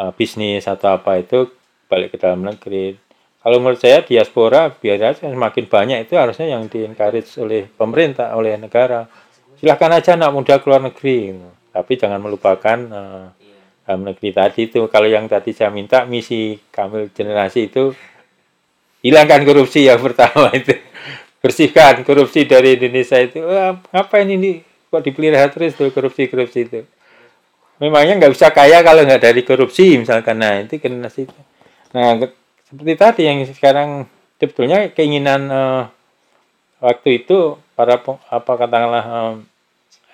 [0.00, 1.52] uh, bisnis atau apa itu
[1.84, 2.96] balik ke dalam negeri.
[3.38, 8.32] Kalau menurut saya diaspora biar aja semakin banyak itu harusnya yang di encourage oleh pemerintah,
[8.32, 9.04] oleh negara.
[9.60, 11.48] Silahkan aja anak muda keluar negeri, gitu.
[11.76, 13.26] tapi jangan melupakan uh,
[13.84, 14.80] dalam negeri tadi itu.
[14.88, 17.92] Kalau yang tadi saya minta misi kami generasi itu
[19.04, 20.72] hilangkan korupsi yang pertama itu
[21.38, 23.38] bersihkan korupsi dari Indonesia itu
[23.94, 26.80] ngapain ini kok dipelihara terus tuh korupsi korupsi itu?
[27.78, 30.40] Memangnya nggak bisa kaya kalau nggak dari korupsi misalkan.
[30.40, 31.38] Nah itu generasi itu
[31.88, 32.20] nah
[32.68, 34.04] seperti tadi yang sekarang
[34.36, 35.82] sebetulnya keinginan eh,
[36.84, 37.96] waktu itu para
[38.28, 39.34] apa katakanlah eh,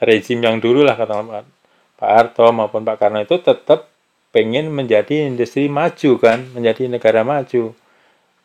[0.07, 1.51] rezim yang dulu lah katakanlah Pak-
[1.99, 3.91] Pak Harto maupun Pak Karno itu tetap
[4.35, 7.71] pengen menjadi industri maju kan menjadi negara maju.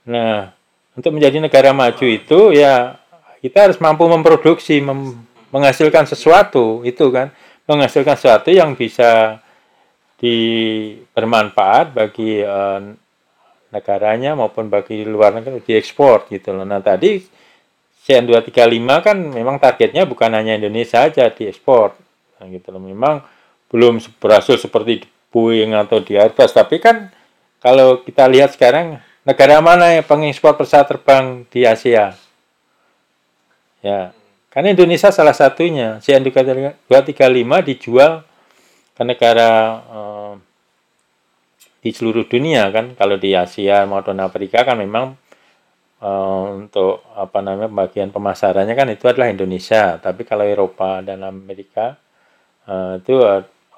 [0.05, 0.53] Nah,
[0.93, 2.97] untuk menjadi negara maju itu ya
[3.41, 5.17] kita harus mampu memproduksi, mem-
[5.50, 7.34] menghasilkan sesuatu itu kan,
[7.70, 9.41] menghasilkan sesuatu yang bisa
[10.20, 10.36] di
[11.16, 12.80] bermanfaat bagi eh,
[13.70, 16.66] negaranya maupun bagi luar negeri diekspor gitu loh.
[16.66, 17.22] Nah, tadi
[18.06, 21.93] CN235 kan memang targetnya bukan hanya Indonesia saja diekspor.
[22.41, 22.82] Nah, gitu loh.
[22.82, 23.22] Memang
[23.70, 27.14] belum berhasil seperti di Boeing atau di Airbus, tapi kan
[27.62, 32.18] kalau kita lihat sekarang negara mana yang pengekspor pesawat terbang di Asia?
[33.86, 34.10] Ya,
[34.50, 36.02] karena Indonesia salah satunya.
[36.02, 38.26] CN235 dijual
[38.97, 39.50] ke negara
[39.86, 40.34] eh,
[41.86, 42.97] di seluruh dunia kan.
[42.97, 45.14] Kalau di Asia maupun Afrika kan memang
[46.02, 50.02] eh, untuk apa namanya bagian pemasarannya kan itu adalah Indonesia.
[50.02, 51.93] Tapi kalau Eropa dan Amerika
[52.66, 53.22] eh, itu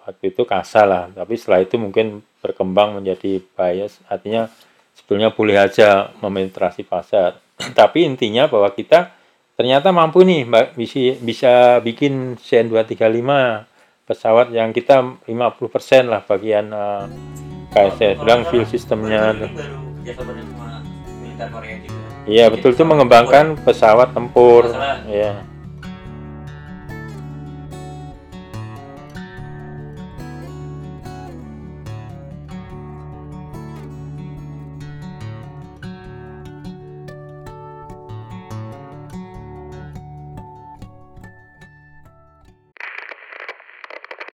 [0.08, 1.06] waktu itu kasar lah.
[1.12, 4.00] Tapi setelah itu mungkin berkembang menjadi bias.
[4.08, 4.48] Artinya
[4.96, 7.44] sebetulnya boleh aja memenetrasi pasar.
[7.80, 9.20] Tapi intinya bahwa kita
[9.60, 13.30] ternyata mampu nih Mbak, bisa, bisa bikin CN235
[14.08, 17.08] pesawat yang kita 50% lah bagian uh,
[17.72, 19.36] kayak saya bilang fuel sistemnya.
[22.28, 22.76] Iya betul.
[22.76, 24.70] Itu mengembangkan pesawat tempur.
[25.08, 25.51] Ya